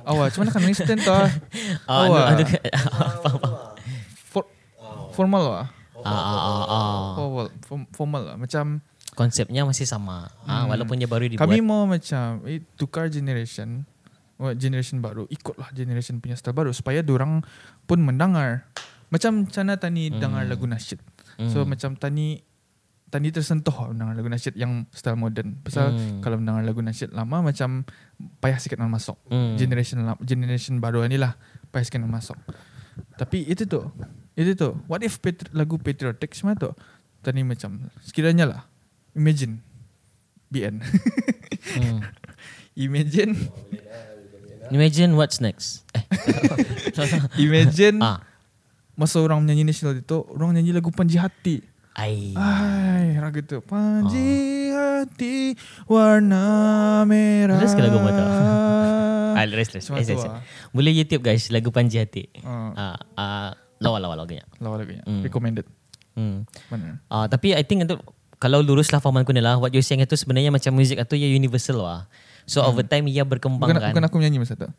[0.00, 1.28] Awak macam mana kan instant tu ah.
[1.90, 2.24] Ah, Awak.
[2.26, 2.44] anu, anu,
[3.18, 3.52] faham, faham.
[4.26, 4.42] For,
[5.12, 5.66] formal lah
[5.98, 7.02] Ah, ah, ah, ah.
[7.14, 8.80] formal, form- formal lah macam
[9.10, 10.30] Konsepnya masih sama.
[10.46, 11.42] Ah, walaupun dia baru dibuat.
[11.42, 13.82] kami mau macam eh, tukar generation
[14.54, 15.26] generation baru?
[15.26, 17.42] Ikutlah generation punya style baru supaya orang
[17.84, 18.62] pun mendengar.
[19.08, 20.18] Macam mana tani Hmm.
[20.18, 21.00] dengar lagu nasyid
[21.46, 22.42] so macam tani
[23.08, 25.56] tani tersentuh mendengar lagu nasyid yang style modern.
[25.58, 26.20] Pasal Hmm.
[26.20, 27.82] kalau mendengar lagu nasyid lama macam
[28.38, 29.16] payah sikit nak masuk.
[29.26, 29.54] Hmm.
[29.54, 31.34] generation generation baru ni lah
[31.68, 32.36] payah sikit nak masuk.
[33.16, 33.80] Tapi itu tu
[34.34, 34.76] itu tu.
[34.86, 36.70] What if patri- lagu patriotic semua tu
[37.20, 38.60] tani macam sekiranya lah
[39.12, 39.62] imagine.
[40.48, 40.80] BN
[41.76, 42.00] Hmm.
[42.78, 43.36] imagine
[44.70, 45.86] Imagine what's next.
[45.96, 46.02] Eh.
[47.44, 48.20] imagine ah.
[48.94, 51.62] masa orang menyanyi national itu orang nyanyi lagu Panji Hati
[51.98, 52.30] Ai.
[52.38, 55.58] Ai, lagu tu Panji Hati
[55.90, 57.58] warna merah.
[57.58, 58.24] Terus ke lagu tu?
[59.34, 59.90] Ah, rest, rest.
[60.70, 62.30] Boleh YouTube guys lagu Panji Hati.
[62.46, 63.50] Ah, Ah, ah,
[63.82, 64.46] lawa-lawa lagunya.
[64.62, 65.02] lawa lagunya.
[65.10, 65.26] Hmm.
[65.26, 65.66] Recommended.
[66.14, 66.46] Hmm.
[66.70, 67.02] Mana?
[67.10, 67.98] Ah, tapi I think untuk
[68.38, 71.26] kalau luruslah fahaman ku ni lah what you're saying itu sebenarnya macam music itu ya
[71.34, 72.06] universal lah.
[72.48, 73.92] So over time ia berkembang Bukan, kan.
[73.92, 74.64] bukan aku menyanyi masa tu.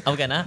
[0.00, 0.44] Apa kan ah?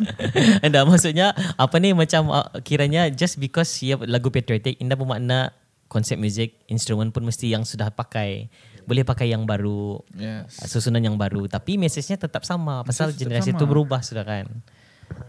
[0.59, 5.51] Anda maksudnya apa ni macam uh, kiranya just because ia lagu patriotic indah bermakna
[5.85, 8.47] konsep muzik instrumen pun mesti yang sudah pakai
[8.83, 10.57] boleh pakai yang baru Yes.
[10.65, 13.57] susunan yang baru tapi mesejnya tetap sama pasal Message tetap generasi sama.
[13.57, 14.47] itu berubah sudah kan.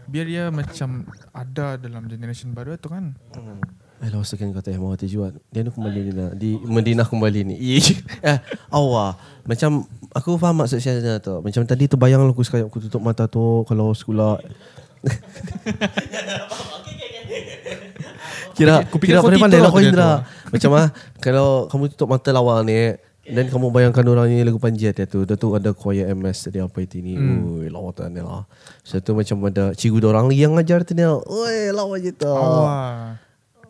[0.05, 3.13] Biar dia macam ada dalam generation baru tu kan.
[3.31, 3.57] Eh,
[4.03, 5.31] lawas sekian kata yang mawati juga.
[5.49, 6.31] Dia nak kembali ni nak.
[6.35, 7.55] Di Medina kembali ni.
[8.31, 8.37] eh,
[8.69, 9.17] awak.
[9.47, 11.39] Macam, aku faham maksud saya tu.
[11.39, 14.39] Macam tadi tu bayang aku sekali aku tutup mata tu kalau sekolah.
[18.55, 20.23] kira Aku kira pandai 42 pandai lah kau dia Indra.
[20.49, 20.87] Macam ah
[21.19, 25.27] kalau kamu tutup mata lawal ni dan kamu bayangkan orang ni lagu panjat dia tu.
[25.27, 27.19] Dia tu ada choir MS tadi apa itu ni.
[27.19, 27.67] Hmm.
[27.67, 28.47] Lawatan ni lah.
[28.87, 31.03] So tu macam ada cikgu orang lagi yang ngajar tu ni.
[31.03, 32.29] Oi, lawa je tu.
[32.29, 33.24] Awak.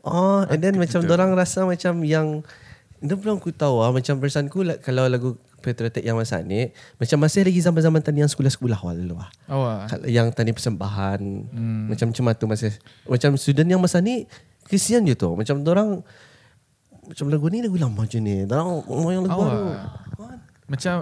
[0.05, 2.45] Oh, and then macam orang rasa macam yang
[3.01, 5.35] dia belum aku tahu ah macam perasaanku like, kalau lagu
[5.65, 6.69] patriotic yang masa ni
[7.01, 9.29] macam masih lagi zaman-zaman tadi yang sekolah-sekolah awal dulu ah.
[9.49, 9.81] Awak.
[9.89, 11.81] Kalau Yang tadi persembahan hmm.
[11.89, 12.71] macam macam tu masih
[13.09, 14.29] macam student yang masa ni
[14.69, 15.33] kesian je tu.
[15.33, 16.05] Macam orang
[17.05, 18.45] macam lagu ni lagu lama je ni.
[18.45, 19.49] Orang mau yang lagu Awak.
[19.49, 19.65] baru.
[20.65, 20.95] Macam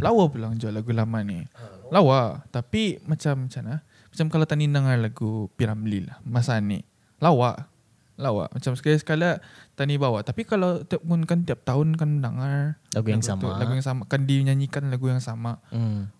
[0.00, 1.46] lawa pulang jual lagu lama ni.
[1.90, 2.46] Lawa.
[2.50, 3.82] Tapi macam macam mana?
[4.10, 6.18] Macam kalau tani dengar lagu Piramli lah.
[6.26, 6.82] Masa ni.
[7.22, 7.69] Lawa.
[8.20, 8.46] Lawa.
[8.46, 9.40] Macam sekali-sekala
[9.72, 10.20] tani bawa.
[10.20, 13.56] Tapi kalau tiap pun kan tiap tahun kan mendengar Lagu yang tu, sama.
[13.56, 14.04] lagu yang sama.
[14.04, 15.56] Kan dinyanyikan lagu yang sama.
[15.68, 16.12] Hmm.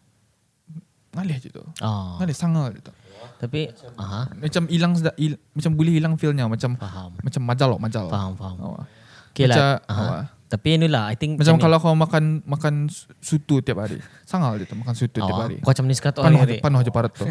[1.11, 1.63] Ngalih je tu.
[1.79, 2.17] Oh.
[2.17, 2.93] Ngalih sangat je tu.
[3.37, 6.47] Tapi aha, Macam hilang sedap, il, macam boleh hilang feelnya.
[6.47, 7.13] Macam faham.
[7.17, 8.07] macam majal loh, majal.
[8.07, 8.57] Faham, faham.
[8.59, 8.85] Awak.
[9.31, 9.77] Okay Macam, lah.
[9.87, 10.21] awak.
[10.25, 10.39] Aha.
[10.51, 11.63] Tapi inilah I think Macam ni.
[11.63, 12.75] kalau kau makan makan
[13.21, 14.03] sutu tiap hari.
[14.25, 15.57] Sangal je tu makan sutu tiap Awak, hari.
[15.61, 16.59] Kau macam ni sekat Panuh, hari.
[16.59, 17.23] je, panuh je parat tu.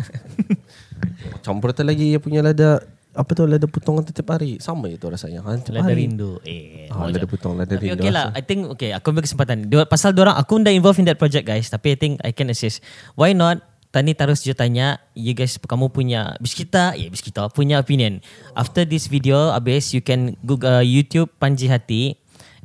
[1.42, 2.80] Campur tu lagi dia punya lada
[3.20, 4.56] apa tu lada putong tu tiap hari.
[4.58, 5.44] Sama je tu rasanya.
[5.44, 6.08] Ha, tiap Lada hari.
[6.08, 6.40] rindu.
[6.48, 6.88] Eh.
[6.88, 8.00] Ah, lada putong, lada Tapi rindu.
[8.00, 11.06] okay lah I think okay Aku ambil kesempatan Dua, Pasal dorang Aku dah involved in
[11.06, 12.80] that project guys Tapi I think I can assist
[13.14, 13.60] Why not
[13.90, 18.22] Tani terus je tanya You guys Kamu punya Bis kita Ya bis kita Punya opinion
[18.54, 22.18] After this video Habis you can Google uh, YouTube Panji Hati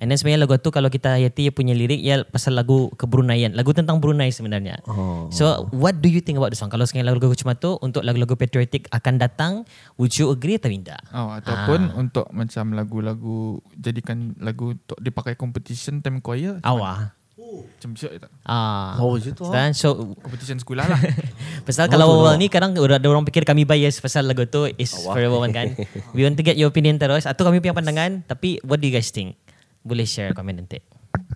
[0.05, 3.73] And then sebenarnya lagu tu Kalau kita hayati punya lirik Ya pasal lagu Kebrunaian Lagu
[3.73, 5.33] tentang Brunei sebenarnya Oh.
[5.33, 8.37] So what do you think about the song Kalau sekarang lagu-lagu macam tu Untuk lagu-lagu
[8.37, 9.65] patriotic Akan datang
[9.97, 16.05] Would you agree atau tidak Oh, ataupun untuk macam lagu-lagu jadikan lagu untuk dipakai competition
[16.05, 17.25] time choir Awah
[17.55, 18.31] macam siap tak?
[18.47, 18.97] Ah.
[18.97, 19.45] Oh, je tu.
[19.53, 21.01] Dan so Competition sekolah lah.
[21.69, 25.17] Pasal kalau awal ni kadang ada orang fikir kami bias pasal lagu tu is for
[25.17, 25.73] everyone kan.
[26.17, 28.95] We want to get your opinion terus atau kami punya pandangan tapi what do you
[28.95, 29.37] guys think?
[29.85, 30.81] Boleh share komen nanti.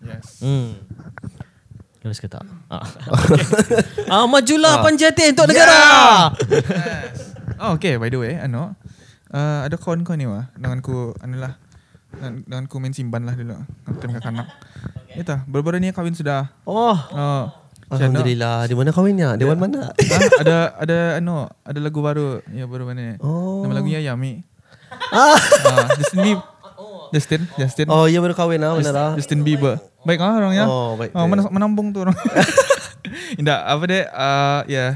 [0.02, 0.40] yes.
[0.40, 0.80] Hmm.
[2.00, 2.46] Lurus ke tak?
[2.66, 3.42] Ah, okay.
[4.14, 5.78] ah majulah panjati untuk negara.
[7.58, 7.98] Oh, okay.
[7.98, 8.78] By the way, ano,
[9.28, 10.46] uh, ada kawan kau ni wah.
[10.54, 11.58] Dengan ku, ano lah.
[12.14, 13.58] Dengan, dengan ku main simban lah dulu.
[13.98, 14.46] Time kanak-kanak.
[15.12, 16.54] Itu, baru-baru ni kahwin sudah.
[16.64, 17.50] Oh, Oh.
[17.88, 18.68] Alhamdulillah.
[18.68, 19.34] Di mana kahwinnya?
[19.34, 19.90] Dewan mana?
[19.90, 22.44] Ah, ada ada ano, ada lagu baru.
[22.52, 23.16] Ya baru mana?
[23.18, 23.64] Oh.
[23.64, 24.44] Nama lagunya Yami.
[25.08, 25.40] Ah,
[25.96, 26.44] Justin Bieber.
[27.10, 27.86] Justin, Justin.
[27.88, 28.76] Oh, iya baru kahwin lah.
[28.76, 29.10] Benar lah.
[29.16, 29.80] Justin Bieber.
[30.02, 30.64] Baik ah orangnya.
[30.66, 31.12] Oh, baik.
[31.12, 32.16] Oh, mana menambung tu orang.
[33.40, 34.04] Indah, apa deh?
[34.08, 34.86] Uh, ya.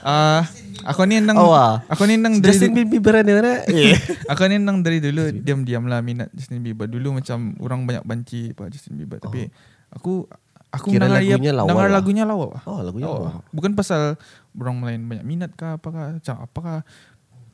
[0.00, 0.46] Ah,
[0.86, 1.84] Aku ni nang Oh, ah.
[1.92, 3.60] Aku ni nang dari Justin Bieber ni mana?
[4.32, 6.88] Aku ni nang dari dulu diam-diam lah minat Justin Bieber.
[6.88, 9.50] Dulu macam orang banyak banci apa Justin Bieber tapi
[9.92, 10.24] aku
[10.70, 11.94] aku Kira dengar lagunya lawa dengar lah.
[12.00, 12.46] lagunya lawa.
[12.64, 13.44] Oh, lagunya lawa.
[13.52, 14.16] Bukan pasal
[14.56, 16.76] orang lain banyak minat kah apakah macam apakah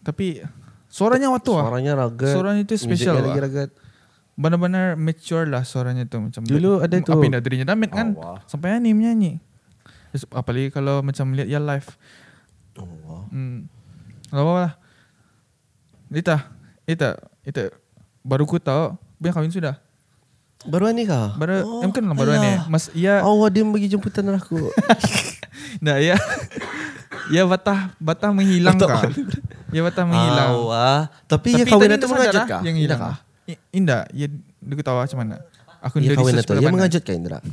[0.06, 0.44] tapi
[0.86, 1.66] suaranya waktu ah.
[1.66, 2.30] Suaranya ragat.
[2.30, 3.44] Suaranya tu special musiknya lagi lah.
[3.50, 3.70] ragat.
[4.36, 8.44] Benar-benar mature lah suaranya tu macam Dulu ada tu- apa yang dirinya damit kan wah.
[8.44, 9.40] sampai ni menyanyi.
[10.28, 11.88] Apalagi kalau macam lihat dia live.
[12.76, 13.32] Wow.
[13.32, 13.64] Hmm.
[14.28, 14.72] Apa lah.
[16.12, 16.36] Ita,
[16.84, 17.72] Ita, Ita.
[18.20, 19.80] Baru ku tahu, dia kahwin sudah.
[20.66, 21.36] Baru ni kah?
[21.38, 22.52] Baru, oh, eh, bukan lah baru ni.
[22.66, 24.56] Mas, ia, Oh, dia bagi jemputan aku.
[25.84, 26.18] nah, ia,
[27.28, 29.06] ia batah, batah menghilang kah?
[29.70, 30.50] Ia batah menghilang.
[30.58, 31.06] Oh, ah.
[31.24, 32.60] Tapi, ya Tapi kahwin itu dia mengajut lah kah?
[32.66, 33.00] Yang hilang.
[33.00, 33.16] kah?
[33.70, 35.36] Indah, ia, dia tahu macam mana.
[35.86, 36.52] Aku dah kahwin research itu.
[36.52, 36.74] Ia pada mana.
[36.74, 37.38] mengajut kah Indra?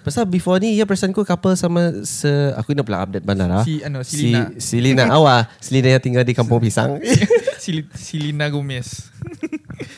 [0.00, 3.60] Pasal before ni ia perasan ku couple sama se aku nak pula update bandara.
[3.60, 4.48] Si, ano, si Lina.
[4.56, 5.52] Si, si Lina awak.
[5.60, 6.96] Si Lina yang tinggal di Kampung Pisang.
[7.62, 9.12] si, si Lina Gomez.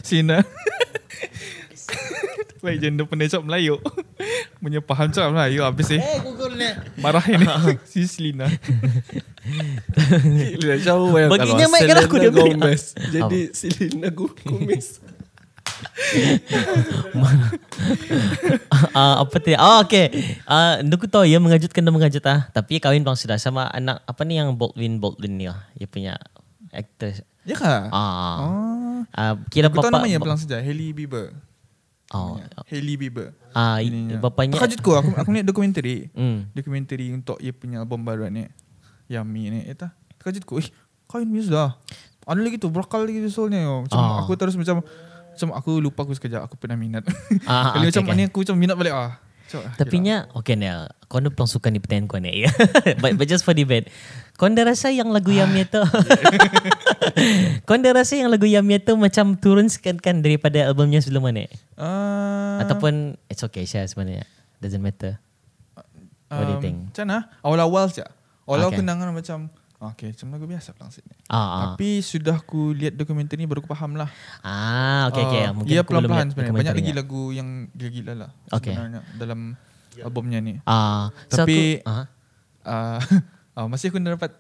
[0.03, 0.19] si
[2.63, 3.83] Legenda penecap Melayu.
[4.63, 5.99] Punya faham cakap Melayu habis eh.
[5.99, 6.71] Eh, Google ni.
[7.03, 7.43] Marah ini
[7.91, 8.47] si Selina.
[10.79, 12.31] Jauh Baginya mic kan aku dia.
[12.31, 12.95] Gomez.
[12.95, 15.03] Jadi si Lina Gomez.
[18.95, 19.51] Ah, apa tu?
[19.59, 20.39] Oh, okay.
[20.47, 22.47] Ah, uh, aku tahu ia mengejutkan dan mengejut ah.
[22.55, 25.67] Tapi kahwin bang sudah sama anak apa ni yang Baldwin Baldwin ni ah.
[25.75, 26.15] Dia punya
[26.71, 27.27] actor.
[27.43, 27.91] Ya kah?
[27.91, 28.37] Ah.
[28.39, 28.99] Oh.
[29.11, 30.63] Ah, kira Aku tahu bapa namanya pelang saja.
[30.63, 31.35] Hailey Bieber.
[32.13, 32.37] Oh.
[32.69, 33.33] Hailey Bieber.
[33.53, 34.21] Ah, Ininya.
[34.21, 35.01] bapanya Terkejut ko.
[35.01, 36.09] Aku, aku lihat dokumentari.
[36.19, 36.45] Hmm.
[36.53, 38.47] Dokumentari untuk ia punya album baru ni.
[39.09, 39.61] Yummy ni.
[39.65, 39.97] Eta.
[40.21, 40.61] Terkejut ko.
[40.61, 40.69] Eh,
[41.09, 41.69] kahwin dia sudah.
[42.29, 42.69] Ada lagi tu.
[42.69, 43.65] Berakal lagi soalnya.
[43.65, 43.89] yo.
[43.89, 44.21] Macam Ah.
[44.23, 44.85] aku terus macam
[45.33, 47.03] macam aku lupa aku sekejap aku pernah minat.
[47.49, 48.15] Ah, okay, macam okay.
[48.15, 49.17] ni aku macam minat balik ah.
[49.61, 50.71] Ah, Tapi nya okay ni.
[51.13, 52.49] Kau nak pelang suka ni pertanyaan kau ni.
[53.05, 53.93] but, but just for debate.
[54.41, 55.85] Kau anda rasa yang lagu Yummy tu
[57.69, 61.47] Kau anda rasa yang lagu Yummy tu macam turun sikit kan daripada albumnya sebelum ni?
[61.77, 64.25] Ah, Ataupun it's okay Syah sebenarnya.
[64.63, 65.21] Doesn't matter.
[66.33, 66.77] what do you um, think?
[66.95, 67.19] Macam mana?
[67.45, 68.05] Awal-awal je.
[68.49, 68.83] Awal-awal Okay.
[68.83, 69.39] dengar macam
[69.83, 71.11] Okay, macam lagu biasa pelang sini.
[71.27, 71.61] Ah, ah.
[71.75, 74.07] Tapi sudah aku lihat dokumentari ni baru aku faham lah.
[74.41, 75.43] Ah, okay, okay.
[75.43, 76.55] Ah, Mungkin belum pelan-pelan sebenarnya.
[76.55, 77.01] Banyak lagi dokumenterinya.
[77.03, 78.71] lagu yang gila-gila lah Okay.
[78.71, 79.41] sebenarnya dalam
[79.99, 80.55] albumnya ni.
[80.63, 82.07] Ah, so Tapi- aku, ah,
[82.63, 83.03] Uh,
[83.59, 84.31] uh, masih aku dapat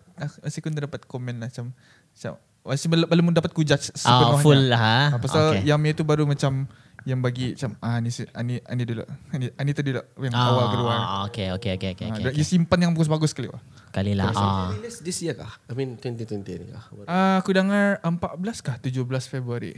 [0.46, 1.74] masih aku dapat komen lah macam,
[2.14, 2.32] macam
[2.62, 4.38] masih belum belum dapat ku judge ah, sepenuhnya.
[4.38, 4.78] full lah.
[4.78, 4.98] ha?
[5.10, 5.66] Ah, pasal okay.
[5.66, 6.70] yang itu baru macam
[7.02, 9.02] yang bagi macam ah ni si- ani ani dulu.
[9.30, 10.98] Ani ani tadi dulu yang ah, awal keluar.
[10.98, 12.44] ah, okay, okay, okay, okay, Ah, okay, okay.
[12.44, 13.50] Simpan yang bagus-bagus sekali.
[13.50, 13.62] wah.
[13.90, 14.30] Kali lah.
[14.32, 14.70] Ah.
[14.72, 15.50] Release this year kah?
[15.66, 16.84] I mean 2020 ni kah?
[17.04, 19.76] Ah, aku dengar 14 kah 17 Februari.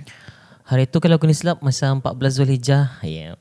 [0.65, 3.01] Hari tu kalau aku ni silap masa 14 Zulhijjah.
[3.01, 3.35] Ya.
[3.35, 3.37] Yeah.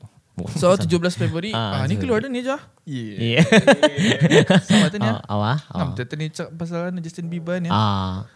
[0.58, 2.02] So 17 Februari Ah, ah, ni 17.
[2.02, 2.56] keluar dah ni je.
[2.84, 3.38] Yeah.
[3.40, 4.58] Yeah.
[4.66, 5.06] Sama tu ni.
[5.06, 5.62] Ah, awak?
[5.70, 7.70] Nam tu ni cak pasal ni Justin Bieber ni.
[7.70, 8.26] Ah.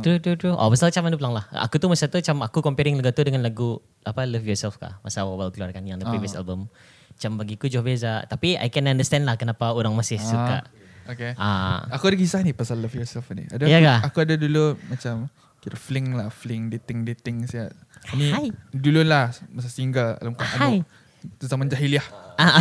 [0.00, 0.48] Tu tu tu.
[0.48, 1.44] Oh, pasal macam mana pulang lah.
[1.62, 4.96] Aku tu masa tu macam aku comparing lagu tu dengan lagu apa Love Yourself kah.
[5.00, 6.68] Masa awal keluarkan yang the previous album.
[7.12, 8.24] Macam bagiku jauh beza.
[8.24, 10.64] Tapi I can understand lah kenapa orang masih suka.
[11.06, 11.38] Okay.
[11.38, 11.86] Ah.
[11.94, 13.46] Aku ada kisah ni pasal Love Yourself ni.
[13.46, 14.00] Ada Ya aku, kah?
[14.10, 15.30] aku ada dulu macam
[15.62, 17.70] kira fling lah, fling dating dating siat.
[18.14, 18.50] Ni Hai.
[18.70, 20.46] dulu lah masa single dalam Hai.
[20.58, 21.05] anu tu
[21.42, 22.04] zaman jahiliah.
[22.36, 22.60] Ah.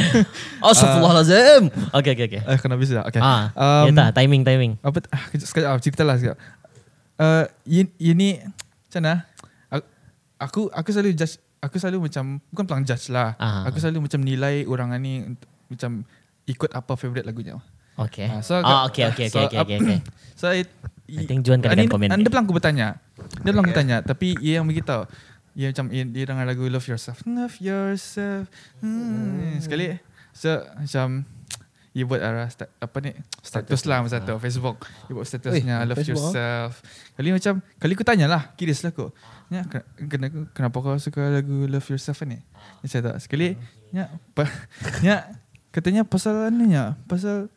[0.64, 1.68] oh, Astagfirullahalazim.
[1.92, 2.40] Okay, okay, okay.
[2.42, 3.04] Eh kena bisa.
[3.04, 3.20] Okay.
[3.20, 4.72] Ah, Um, ya tak, timing, timing.
[4.80, 6.38] apa ah, kejap sekejap ah, cerita lah sekejap.
[7.20, 8.28] Uh, ini, ini
[8.88, 9.14] macam mana?
[9.72, 9.84] Aku,
[10.40, 13.38] aku aku selalu judge aku selalu macam bukan pelang judge lah.
[13.38, 13.68] Ah.
[13.70, 15.22] Aku selalu macam nilai orang ni
[15.70, 16.02] macam
[16.44, 17.60] ikut apa favorite lagunya.
[17.94, 18.26] Okay.
[18.26, 20.00] Ah, so ah, agak- okay, okay, so okay, okay, okay, okay.
[20.42, 20.66] So it,
[21.06, 22.10] I think Juan kena komen.
[22.10, 22.98] Anda pelang aku bertanya.
[23.46, 25.06] Dia pelang aku tanya tapi ia yang beritahu.
[25.52, 27.20] Ia macam ia, dia dengar lagu Love Yourself.
[27.28, 28.48] Love Yourself.
[28.80, 29.60] Hmm.
[29.60, 30.00] Sekali
[30.32, 31.28] so macam
[31.96, 33.12] ia buat arah sta- apa ni
[33.44, 34.88] status lah masa tu Facebook.
[35.06, 36.80] Dia buat statusnya Love Facebook, Yourself.
[37.20, 39.12] Kali macam kali aku tanya lah, curious lah aku.
[39.52, 42.40] Ya, ken- kenapa, kenapa kau suka lagu Love Yourself ni?
[42.80, 43.60] Dia cakap sekali
[43.92, 44.48] ya, pa,
[45.04, 45.36] ya
[45.68, 47.52] katanya pasal anunya, pasal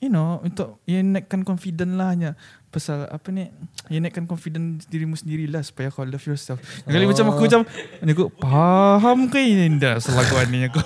[0.00, 2.32] you know untuk ia naikkan confident lah hanya
[2.76, 3.48] pasal apa ni
[3.88, 7.08] naikkan confident dirimu sendiri lah supaya kau love yourself kali Oh.
[7.08, 7.60] macam aku macam
[7.98, 10.84] ni aku faham ke ini dah selaguan ni aku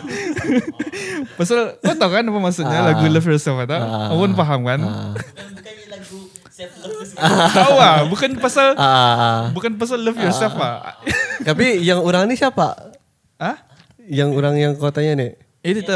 [1.38, 2.86] pasal kau tahu kan apa maksudnya Ah.
[2.88, 4.08] lagu love yourself tak Ah.
[4.08, 5.12] awak pun faham kan Ah.
[6.60, 7.14] Love
[7.50, 9.50] tahu ah bukan pasal Ah.
[9.50, 10.94] bukan pasal love yourself ah
[11.40, 12.94] Tapi yang orang ni siapa?
[13.36, 13.56] ah
[14.00, 15.28] Yang orang yang kau tanya ni?
[15.60, 15.92] itu tu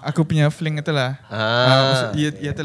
[0.00, 1.36] aku punya fling itu lah Ah.
[1.36, 2.64] ah maksud, ia ia tu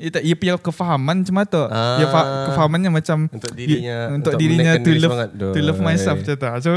[0.00, 1.60] lah ia, tak- ia punya kefahaman macam tu.
[1.62, 2.00] Ah.
[2.00, 5.28] Ia fa- kefahamannya macam Untuk dirinya- ia- untuk, untuk dirinya to love semangat.
[5.36, 6.48] to love myself macam tu.
[6.58, 6.70] So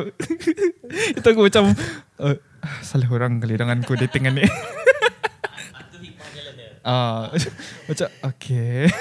[1.17, 1.63] itu aku macam
[2.19, 2.35] uh,
[2.79, 4.43] salah orang kali dengan aku dating ni.
[6.83, 7.31] Ah,
[7.87, 8.91] macam okay.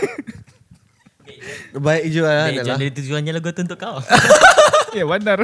[1.74, 3.98] Baik jual Eh, adalah jadi tujuannya lagu tu untuk kau.
[4.92, 5.42] Ya benar.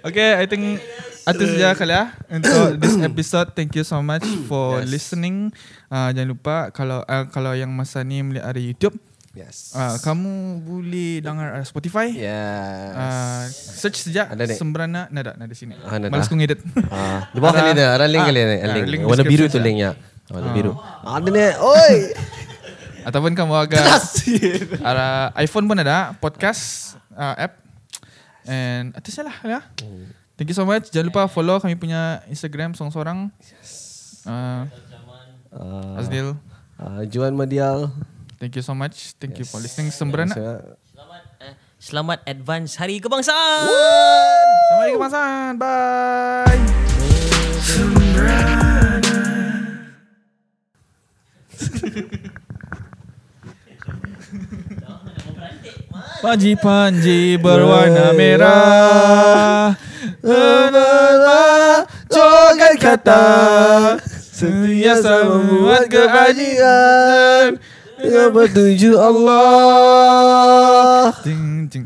[0.00, 0.80] okay, I think
[1.22, 3.48] itu saja kali ya untuk this episode.
[3.52, 4.88] Thank you so much for Yes.
[4.88, 5.52] listening.
[5.86, 8.96] Uh, jangan lupa kalau uh, kalau yang masa ni melihat dari YouTube,
[9.30, 9.70] Yes.
[9.72, 12.10] uh, kamu boleh dengar uh, Spotify.
[12.10, 12.90] Yes.
[12.92, 14.50] Uh, search saja Ada?
[14.50, 15.78] Sembrana nada nada sini.
[15.80, 16.10] Ah, nada.
[16.10, 16.58] Malas ku ngedit.
[16.88, 18.86] Ah, di bawah kali ada, ada link Ah, kali ada, ah, link.
[18.90, 19.94] link Warna biru tu linknya.
[20.28, 20.72] Warna biru.
[21.02, 21.46] Ada ni.
[21.58, 21.94] Oi.
[23.08, 23.80] Ataupun kamu agak
[24.84, 27.56] ada iPhone pun ada podcast uh, app.
[28.44, 29.60] And itu salah ya.
[30.40, 30.88] Thank you so much.
[30.88, 33.28] Jangan lupa follow kami punya Instagram sorang-sorang.
[34.24, 34.64] Uh,
[35.50, 36.38] Ah, Azdil.
[36.80, 37.92] ah, Juan Madial.
[38.40, 39.12] Thank you so much.
[39.20, 39.92] Thank you for listening.
[39.92, 40.32] Sembrana.
[40.32, 43.66] Selamat eh, selamat advance Hari Kebangsaan.
[43.68, 45.52] Selamat Hari Kebangsaan.
[45.60, 46.60] Bye.
[56.20, 59.72] Panji-panji berwarna merah
[62.10, 63.24] Joget kata.
[64.32, 67.60] Sentiasa membuat kebajikan.
[68.00, 69.92] Dengan petunjuk Allah.
[71.20, 71.84] Ting ting